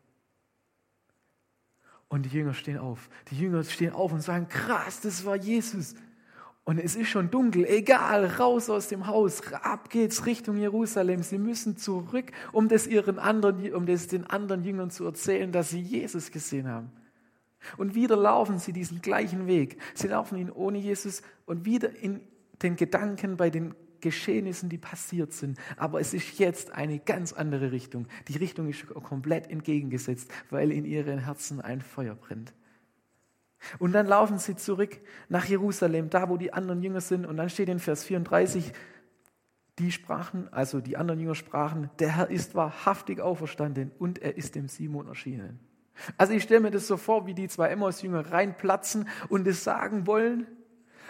Und 2.11 2.25
die 2.27 2.37
Jünger 2.37 2.55
stehen 2.55 2.77
auf. 2.77 3.09
Die 3.31 3.39
Jünger 3.39 3.63
stehen 3.63 3.93
auf 3.93 4.13
und 4.13 4.21
sagen, 4.21 4.49
krass, 4.49 5.01
das 5.01 5.25
war 5.25 5.37
Jesus. 5.37 5.95
Und 6.65 6.79
es 6.79 6.97
ist 6.97 7.09
schon 7.09 7.31
dunkel, 7.31 7.65
egal, 7.65 8.27
raus 8.27 8.69
aus 8.69 8.89
dem 8.89 9.07
Haus, 9.07 9.41
ab 9.53 9.91
geht's 9.91 10.27
Richtung 10.27 10.57
Jerusalem. 10.57 11.23
Sie 11.23 11.39
müssen 11.39 11.77
zurück, 11.77 12.33
um 12.53 12.69
das, 12.69 12.89
ihren 12.89 13.21
anderen, 13.21 13.73
um 13.73 13.87
das 13.87 14.09
den 14.09 14.27
anderen 14.27 14.65
Jüngern 14.65 14.91
zu 14.91 15.05
erzählen, 15.05 15.53
dass 15.53 15.71
sie 15.71 15.81
Jesus 15.81 16.33
gesehen 16.33 16.69
haben. 16.69 16.91
Und 17.77 17.95
wieder 17.95 18.17
laufen 18.17 18.59
sie 18.59 18.73
diesen 18.73 19.01
gleichen 19.01 19.47
Weg. 19.47 19.81
Sie 19.95 20.09
laufen 20.09 20.37
ihn 20.37 20.51
ohne 20.51 20.79
Jesus 20.79 21.23
und 21.47 21.65
wieder 21.65 21.95
in 21.97 22.21
den 22.63 22.75
Gedanken 22.75 23.37
bei 23.37 23.51
den 23.51 23.75
Geschehnissen, 24.01 24.69
die 24.69 24.79
passiert 24.79 25.33
sind. 25.33 25.59
Aber 25.77 26.01
es 26.01 26.15
ist 26.15 26.39
jetzt 26.39 26.73
eine 26.73 26.99
ganz 26.99 27.33
andere 27.33 27.73
Richtung. 27.73 28.07
Die 28.29 28.37
Richtung 28.37 28.69
ist 28.69 28.87
komplett 28.87 29.51
entgegengesetzt, 29.51 30.31
weil 30.51 30.73
in 30.73 30.85
ihren 30.85 31.19
Herzen 31.19 31.61
ein 31.61 31.81
Feuer 31.81 32.15
brennt. 32.15 32.53
Und 33.79 33.93
dann 33.93 34.07
laufen 34.07 34.39
sie 34.39 34.57
zurück 34.57 34.99
nach 35.29 35.45
Jerusalem, 35.45 36.11
da 36.11 36.29
wo 36.29 36.37
die 36.37 36.53
anderen 36.53 36.83
Jünger 36.83 37.01
sind. 37.01 37.27
Und 37.27 37.37
dann 37.37 37.51
steht 37.51 37.69
in 37.69 37.79
Vers 37.79 38.05
34, 38.05 38.73
die 39.79 39.93
sprachen, 39.93 40.53
also 40.53 40.81
die 40.81 40.97
anderen 40.97 41.21
Jünger 41.21 41.35
sprachen, 41.35 41.91
der 41.99 42.17
Herr 42.17 42.31
ist 42.31 42.55
wahrhaftig 42.55 43.21
auferstanden 43.21 43.93
und 43.99 44.19
er 44.19 44.37
ist 44.37 44.55
dem 44.55 44.69
Simon 44.69 45.09
erschienen. 45.09 45.59
Also 46.17 46.33
ich 46.33 46.43
stelle 46.43 46.61
mir 46.61 46.71
das 46.71 46.87
so 46.87 46.97
vor, 46.97 47.27
wie 47.27 47.35
die 47.35 47.49
zwei 47.49 47.69
Emmaus-Jünger 47.69 48.33
reinplatzen 48.33 49.09
und 49.29 49.47
es 49.47 49.65
sagen 49.65 50.07
wollen, 50.07 50.47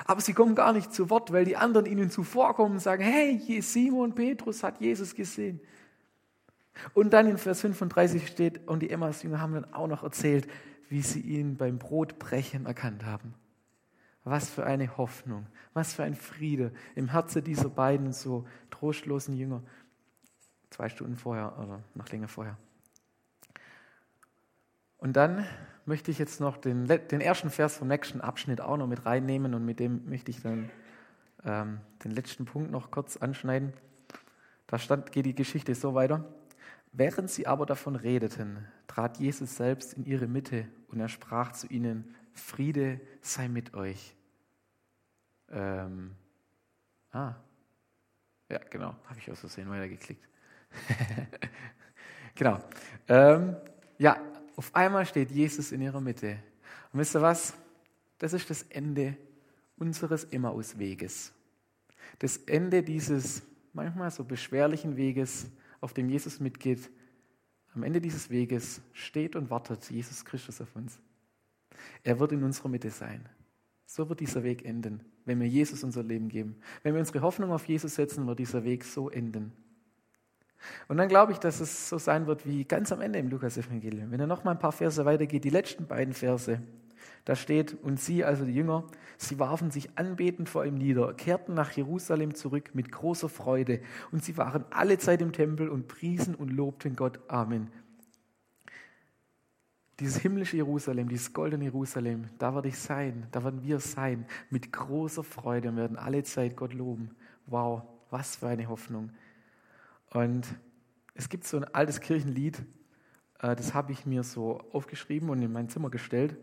aber 0.07 0.21
sie 0.21 0.33
kommen 0.33 0.55
gar 0.55 0.73
nicht 0.73 0.93
zu 0.93 1.11
Wort, 1.11 1.33
weil 1.33 1.45
die 1.45 1.57
anderen 1.57 1.87
ihnen 1.87 2.11
zuvorkommen 2.11 2.75
und 2.75 2.81
sagen, 2.81 3.03
hey, 3.03 3.61
Simon 3.61 4.15
Petrus 4.15 4.63
hat 4.63 4.81
Jesus 4.81 5.15
gesehen. 5.15 5.61
Und 6.95 7.13
dann 7.13 7.27
in 7.27 7.39
Vers 7.39 7.61
35 7.61 8.27
steht, 8.27 8.67
und 8.69 8.81
die 8.81 8.91
Emmaus-Jünger 8.91 9.41
haben 9.41 9.55
dann 9.55 9.73
auch 9.75 9.87
noch 9.87 10.03
erzählt, 10.03 10.49
wie 10.89 11.03
sie 11.03 11.21
ihn 11.21 11.57
beim 11.57 11.79
Brotbrechen 11.79 12.67
erkannt 12.67 13.05
haben. 13.05 13.35
Was 14.25 14.51
für 14.51 14.65
eine 14.65 14.97
Hoffnung, 14.97 15.47
was 15.73 15.95
für 15.95 16.03
ein 16.03 16.15
Friede 16.15 16.73
im 16.95 17.09
Herzen 17.09 17.43
dieser 17.43 17.69
beiden 17.69 18.13
so 18.13 18.47
trostlosen 18.71 19.35
Jünger. 19.35 19.63
Zwei 20.71 20.89
Stunden 20.89 21.17
vorher 21.17 21.59
oder 21.59 21.83
noch 21.95 22.09
länger 22.11 22.29
vorher. 22.29 22.57
Und 24.99 25.15
dann 25.15 25.47
möchte 25.91 26.13
ich 26.13 26.21
jetzt 26.21 26.41
noch 26.41 26.57
den, 26.57 26.87
den 26.87 27.21
ersten 27.21 27.51
Vers 27.51 27.77
vom 27.77 27.89
nächsten 27.89 28.21
Abschnitt 28.21 28.61
auch 28.61 28.77
noch 28.77 28.87
mit 28.87 29.05
reinnehmen 29.07 29.55
und 29.55 29.65
mit 29.65 29.81
dem 29.81 30.09
möchte 30.09 30.31
ich 30.31 30.41
dann 30.41 30.71
ähm, 31.45 31.81
den 32.05 32.13
letzten 32.13 32.45
Punkt 32.45 32.71
noch 32.71 32.93
kurz 32.93 33.17
anschneiden. 33.17 33.73
Da 34.69 34.79
stand, 34.79 35.11
geht 35.11 35.27
die 35.27 35.35
Geschichte 35.35 35.75
so 35.75 35.93
weiter. 35.95 36.25
Während 36.93 37.29
sie 37.29 37.49
aber 37.49 37.67
davon 37.67 37.97
redeten, 37.97 38.69
trat 38.87 39.19
Jesus 39.19 39.57
selbst 39.57 39.95
in 39.95 40.05
ihre 40.05 40.29
Mitte 40.29 40.69
und 40.89 41.01
er 41.01 41.09
sprach 41.09 41.51
zu 41.51 41.67
ihnen, 41.67 42.15
Friede 42.35 43.01
sei 43.21 43.49
mit 43.49 43.75
euch. 43.75 44.15
Ähm, 45.51 46.15
ah, 47.11 47.35
ja, 48.49 48.61
genau, 48.71 48.95
habe 49.07 49.19
ich 49.19 49.29
aus 49.29 49.41
Versehen 49.41 49.69
weitergeklickt. 49.69 50.23
genau. 52.37 52.61
Ähm, 53.09 53.57
ja, 53.99 54.21
auf 54.61 54.75
einmal 54.75 55.07
steht 55.07 55.31
Jesus 55.31 55.73
in 55.73 55.81
ihrer 55.81 56.03
Mitte. 56.03 56.37
Und 56.93 57.01
wisst 57.01 57.17
ihr 57.17 57.23
was? 57.23 57.55
Das 58.19 58.35
ist 58.35 58.51
das 58.51 58.63
Ende 58.65 59.17
unseres 59.79 60.25
Emmaus-Weges. 60.25 61.33
Das 62.19 62.37
Ende 62.37 62.83
dieses 62.83 63.41
manchmal 63.73 64.11
so 64.11 64.23
beschwerlichen 64.23 64.99
Weges, 64.99 65.47
auf 65.81 65.95
dem 65.95 66.11
Jesus 66.11 66.41
mitgeht. 66.41 66.91
Am 67.75 67.85
Ende 67.85 68.03
dieses 68.03 68.29
Weges 68.29 68.83
steht 68.93 69.35
und 69.35 69.49
wartet 69.49 69.91
Jesus 69.91 70.27
Christus 70.27 70.61
auf 70.61 70.77
uns. 70.77 71.01
Er 72.05 72.21
wird 72.21 72.33
in 72.33 72.45
unserer 72.45 72.69
Mitte 72.69 72.91
sein. 72.91 73.27
So 73.87 74.11
wird 74.11 74.21
dieser 74.21 74.43
Weg 74.43 74.67
enden, 74.67 75.03
wenn 75.25 75.41
wir 75.41 75.49
Jesus 75.49 75.83
unser 75.85 76.03
Leben 76.03 76.29
geben. 76.29 76.57
Wenn 76.83 76.93
wir 76.93 77.01
unsere 77.01 77.23
Hoffnung 77.23 77.51
auf 77.51 77.67
Jesus 77.67 77.95
setzen, 77.95 78.27
wird 78.27 78.39
dieser 78.39 78.63
Weg 78.65 78.85
so 78.85 79.09
enden. 79.09 79.53
Und 80.89 80.97
dann 80.97 81.09
glaube 81.09 81.33
ich, 81.33 81.39
dass 81.39 81.61
es 81.61 81.89
so 81.89 81.99
sein 81.99 82.27
wird 82.27 82.47
wie 82.47 82.65
ganz 82.65 82.93
am 82.93 83.01
Ende 83.01 83.19
im 83.19 83.29
Lukas-Evangelium. 83.29 84.11
Wenn 84.11 84.21
er 84.21 84.27
noch 84.27 84.45
mal 84.45 84.53
ein 84.53 84.59
paar 84.59 84.73
Verse 84.73 85.05
weitergeht, 85.05 85.45
die 85.45 85.51
letzten 85.51 85.87
beiden 85.87 86.15
Verse, 86.15 86.61
da 87.25 87.37
steht, 87.37 87.77
und 87.83 88.01
sie, 88.01 88.25
also 88.25 88.45
die 88.45 88.55
Jünger, 88.55 88.85
sie 89.19 89.39
warfen 89.39 89.71
sich 89.71 89.91
anbetend 89.97 90.49
vor 90.49 90.65
ihm 90.65 90.77
nieder, 90.77 91.13
kehrten 91.15 91.55
nach 91.55 91.73
Jerusalem 91.73 92.35
zurück 92.35 92.71
mit 92.75 92.91
großer 92.91 93.29
Freude. 93.29 93.81
Und 94.11 94.25
sie 94.25 94.37
waren 94.37 94.65
alle 94.71 94.99
Zeit 94.99 95.21
im 95.23 95.33
Tempel 95.33 95.69
und 95.69 95.87
priesen 95.87 96.35
und 96.35 96.51
lobten 96.51 96.97
Gott. 96.97 97.21
Amen. 97.29 97.69
Dieses 99.99 100.17
himmlische 100.17 100.57
Jerusalem, 100.57 101.11
dieses 101.11 101.35
goldene 101.35 101.65
Jerusalem, 101.65 102.29
da 102.39 102.55
werde 102.55 102.69
ich 102.69 102.79
sein, 102.79 103.27
da 103.33 103.45
werden 103.45 103.63
wir 103.63 103.81
sein, 103.81 104.25
mit 104.49 104.73
großer 104.73 105.23
Freude 105.23 105.69
und 105.69 105.77
werden 105.77 105.99
alle 105.99 106.23
Zeit 106.23 106.57
Gott 106.57 106.73
loben. 106.73 107.11
Wow, 107.47 107.83
was 108.09 108.37
für 108.37 108.49
eine 108.49 108.67
Hoffnung. 108.67 109.11
Und 110.13 110.47
es 111.15 111.29
gibt 111.29 111.45
so 111.45 111.57
ein 111.57 111.65
altes 111.65 112.01
Kirchenlied, 112.01 112.63
äh, 113.41 113.55
das 113.57 113.75
habe 113.75 113.93
ich 113.93 114.07
mir 114.07 114.23
so 114.23 114.61
aufgeschrieben 114.73 115.31
und 115.31 115.43
in 115.43 115.53
mein 115.53 115.69
Zimmer 115.69 115.91
gestellt, 115.91 116.37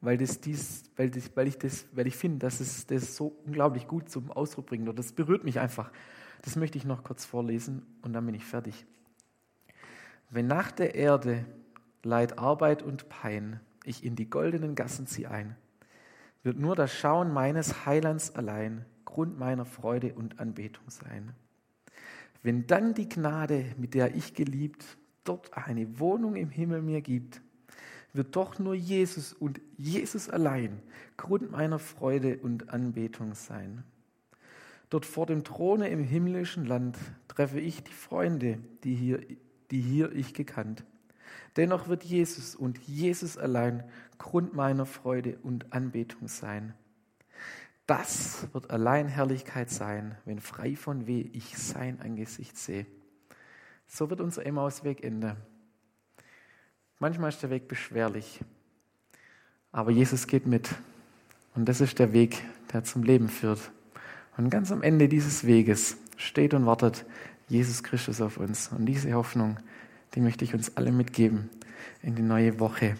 weil, 0.00 0.16
das 0.16 0.40
dies, 0.40 0.84
weil, 0.96 1.10
das, 1.10 1.34
weil 1.36 1.48
ich, 1.48 1.58
das, 1.58 1.86
weil 1.92 2.06
ich 2.06 2.16
finde, 2.16 2.38
dass 2.38 2.60
es 2.60 2.86
das 2.86 3.16
so 3.16 3.36
unglaublich 3.44 3.88
gut 3.88 4.08
zum 4.08 4.30
Ausdruck 4.30 4.66
bringt. 4.66 4.88
Und 4.88 4.98
das 4.98 5.12
berührt 5.12 5.44
mich 5.44 5.58
einfach. 5.58 5.90
Das 6.42 6.54
möchte 6.54 6.78
ich 6.78 6.84
noch 6.84 7.02
kurz 7.02 7.24
vorlesen 7.24 7.84
und 8.02 8.12
dann 8.12 8.24
bin 8.24 8.34
ich 8.34 8.44
fertig. 8.44 8.86
Wenn 10.30 10.46
nach 10.46 10.70
der 10.70 10.94
Erde 10.94 11.44
Leid, 12.04 12.38
Arbeit 12.38 12.82
und 12.82 13.08
Pein 13.08 13.60
ich 13.84 14.04
in 14.04 14.14
die 14.14 14.30
goldenen 14.30 14.76
Gassen 14.76 15.06
ziehe 15.06 15.30
ein, 15.30 15.56
wird 16.44 16.58
nur 16.58 16.76
das 16.76 16.92
Schauen 16.92 17.32
meines 17.32 17.86
Heilands 17.86 18.34
allein 18.36 18.84
Grund 19.04 19.38
meiner 19.38 19.64
Freude 19.64 20.14
und 20.14 20.38
Anbetung 20.38 20.88
sein. 20.90 21.34
Wenn 22.42 22.66
dann 22.66 22.94
die 22.94 23.08
Gnade, 23.08 23.66
mit 23.76 23.94
der 23.94 24.14
ich 24.14 24.34
geliebt, 24.34 24.84
dort 25.24 25.56
eine 25.56 25.98
Wohnung 25.98 26.36
im 26.36 26.50
Himmel 26.50 26.82
mir 26.82 27.00
gibt, 27.00 27.42
wird 28.12 28.36
doch 28.36 28.58
nur 28.58 28.74
Jesus 28.74 29.32
und 29.32 29.60
Jesus 29.76 30.28
allein 30.28 30.80
Grund 31.16 31.50
meiner 31.50 31.78
Freude 31.78 32.38
und 32.38 32.70
Anbetung 32.70 33.34
sein. 33.34 33.84
Dort 34.90 35.04
vor 35.04 35.26
dem 35.26 35.44
Throne 35.44 35.88
im 35.88 36.02
himmlischen 36.02 36.64
Land 36.64 36.96
treffe 37.28 37.60
ich 37.60 37.82
die 37.84 37.92
Freunde, 37.92 38.58
die 38.84 38.94
hier, 38.94 39.20
die 39.70 39.80
hier 39.80 40.12
ich 40.12 40.32
gekannt. 40.32 40.84
Dennoch 41.56 41.88
wird 41.88 42.04
Jesus 42.04 42.54
und 42.54 42.78
Jesus 42.78 43.36
allein 43.36 43.84
Grund 44.16 44.54
meiner 44.54 44.86
Freude 44.86 45.38
und 45.42 45.72
Anbetung 45.72 46.28
sein. 46.28 46.72
Das 47.88 48.46
wird 48.52 48.70
allein 48.70 49.08
Herrlichkeit 49.08 49.70
sein, 49.70 50.14
wenn 50.26 50.40
frei 50.40 50.76
von 50.76 51.06
weh 51.06 51.22
ich 51.32 51.56
sein 51.56 52.02
Angesicht 52.02 52.58
sehe. 52.58 52.84
So 53.86 54.10
wird 54.10 54.20
unser 54.20 54.44
Emmausweg 54.44 55.02
enden. 55.02 55.36
Manchmal 56.98 57.30
ist 57.30 57.42
der 57.42 57.48
Weg 57.48 57.66
beschwerlich, 57.66 58.40
aber 59.72 59.90
Jesus 59.90 60.26
geht 60.26 60.46
mit. 60.46 60.68
Und 61.54 61.64
das 61.64 61.80
ist 61.80 61.98
der 61.98 62.12
Weg, 62.12 62.44
der 62.74 62.84
zum 62.84 63.04
Leben 63.04 63.30
führt. 63.30 63.70
Und 64.36 64.50
ganz 64.50 64.70
am 64.70 64.82
Ende 64.82 65.08
dieses 65.08 65.46
Weges 65.46 65.96
steht 66.18 66.52
und 66.52 66.66
wartet 66.66 67.06
Jesus 67.48 67.82
Christus 67.82 68.20
auf 68.20 68.36
uns. 68.36 68.68
Und 68.68 68.84
diese 68.84 69.14
Hoffnung, 69.14 69.56
die 70.14 70.20
möchte 70.20 70.44
ich 70.44 70.52
uns 70.52 70.76
alle 70.76 70.92
mitgeben 70.92 71.48
in 72.02 72.14
die 72.14 72.22
neue 72.22 72.60
Woche. 72.60 72.98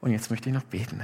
Und 0.00 0.12
jetzt 0.12 0.30
möchte 0.30 0.48
ich 0.48 0.54
noch 0.54 0.64
beten. 0.64 1.02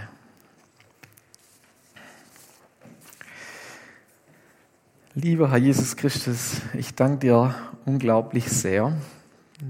Lieber 5.17 5.53
Herr 5.53 5.59
Jesus 5.59 5.95
Christus, 5.95 6.61
ich 6.73 6.97
danke 6.97 7.19
dir 7.19 7.55
unglaublich 7.85 8.49
sehr, 8.49 8.97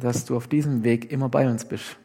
dass 0.01 0.25
du 0.25 0.39
auf 0.39 0.49
diesem 0.49 0.85
Weg 0.85 1.13
immer 1.13 1.29
bei 1.29 1.47
uns 1.51 1.67
bist. 1.67 1.99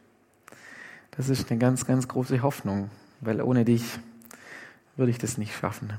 Das 1.12 1.30
ist 1.30 1.50
eine 1.50 1.58
ganz, 1.58 1.86
ganz 1.86 2.06
große 2.06 2.42
Hoffnung, 2.42 2.90
weil 3.22 3.40
ohne 3.40 3.64
dich 3.64 3.98
würde 4.94 5.10
ich 5.10 5.16
das 5.16 5.38
nicht 5.38 5.56
schaffen. 5.56 5.94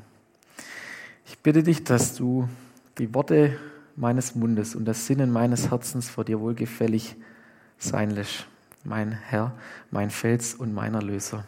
Ich 1.26 1.40
bitte 1.40 1.64
dich, 1.64 1.84
dass 1.84 2.14
du 2.14 2.48
die 3.00 3.12
Worte 3.16 3.58
meines 3.96 4.36
Mundes 4.36 4.76
und 4.76 4.86
das 4.86 5.08
Sinnen 5.08 5.32
meines 5.32 5.72
Herzens 5.72 6.12
vor 6.12 6.24
dir 6.24 6.40
wohlgefällig 6.40 7.16
sein 7.80 8.12
lässt, 8.12 8.46
mein 8.84 9.14
Herr, 9.14 9.56
mein 9.90 10.12
Fels 10.12 10.54
und 10.54 10.76
mein 10.76 10.94
Erlöser. 10.94 11.48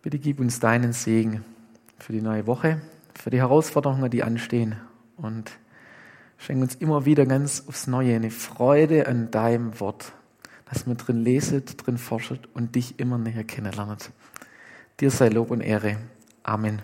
Bitte 0.00 0.18
gib 0.18 0.40
uns 0.40 0.60
deinen 0.60 0.94
Segen 0.94 1.44
für 1.98 2.14
die 2.14 2.22
neue 2.22 2.46
Woche 2.46 2.80
für 3.18 3.30
die 3.30 3.38
Herausforderungen, 3.38 4.10
die 4.10 4.22
anstehen. 4.22 4.76
Und 5.16 5.50
schenk 6.38 6.62
uns 6.62 6.74
immer 6.76 7.04
wieder 7.04 7.26
ganz 7.26 7.64
aufs 7.66 7.86
Neue 7.86 8.16
eine 8.16 8.30
Freude 8.30 9.06
an 9.06 9.30
deinem 9.30 9.80
Wort, 9.80 10.12
dass 10.66 10.86
wir 10.86 10.94
drin 10.94 11.22
leset, 11.22 11.86
drin 11.86 11.98
forschet 11.98 12.48
und 12.54 12.74
dich 12.74 12.98
immer 12.98 13.18
näher 13.18 13.44
kennenlernen. 13.44 13.98
Dir 15.00 15.10
sei 15.10 15.28
Lob 15.28 15.50
und 15.50 15.60
Ehre. 15.60 15.96
Amen. 16.42 16.80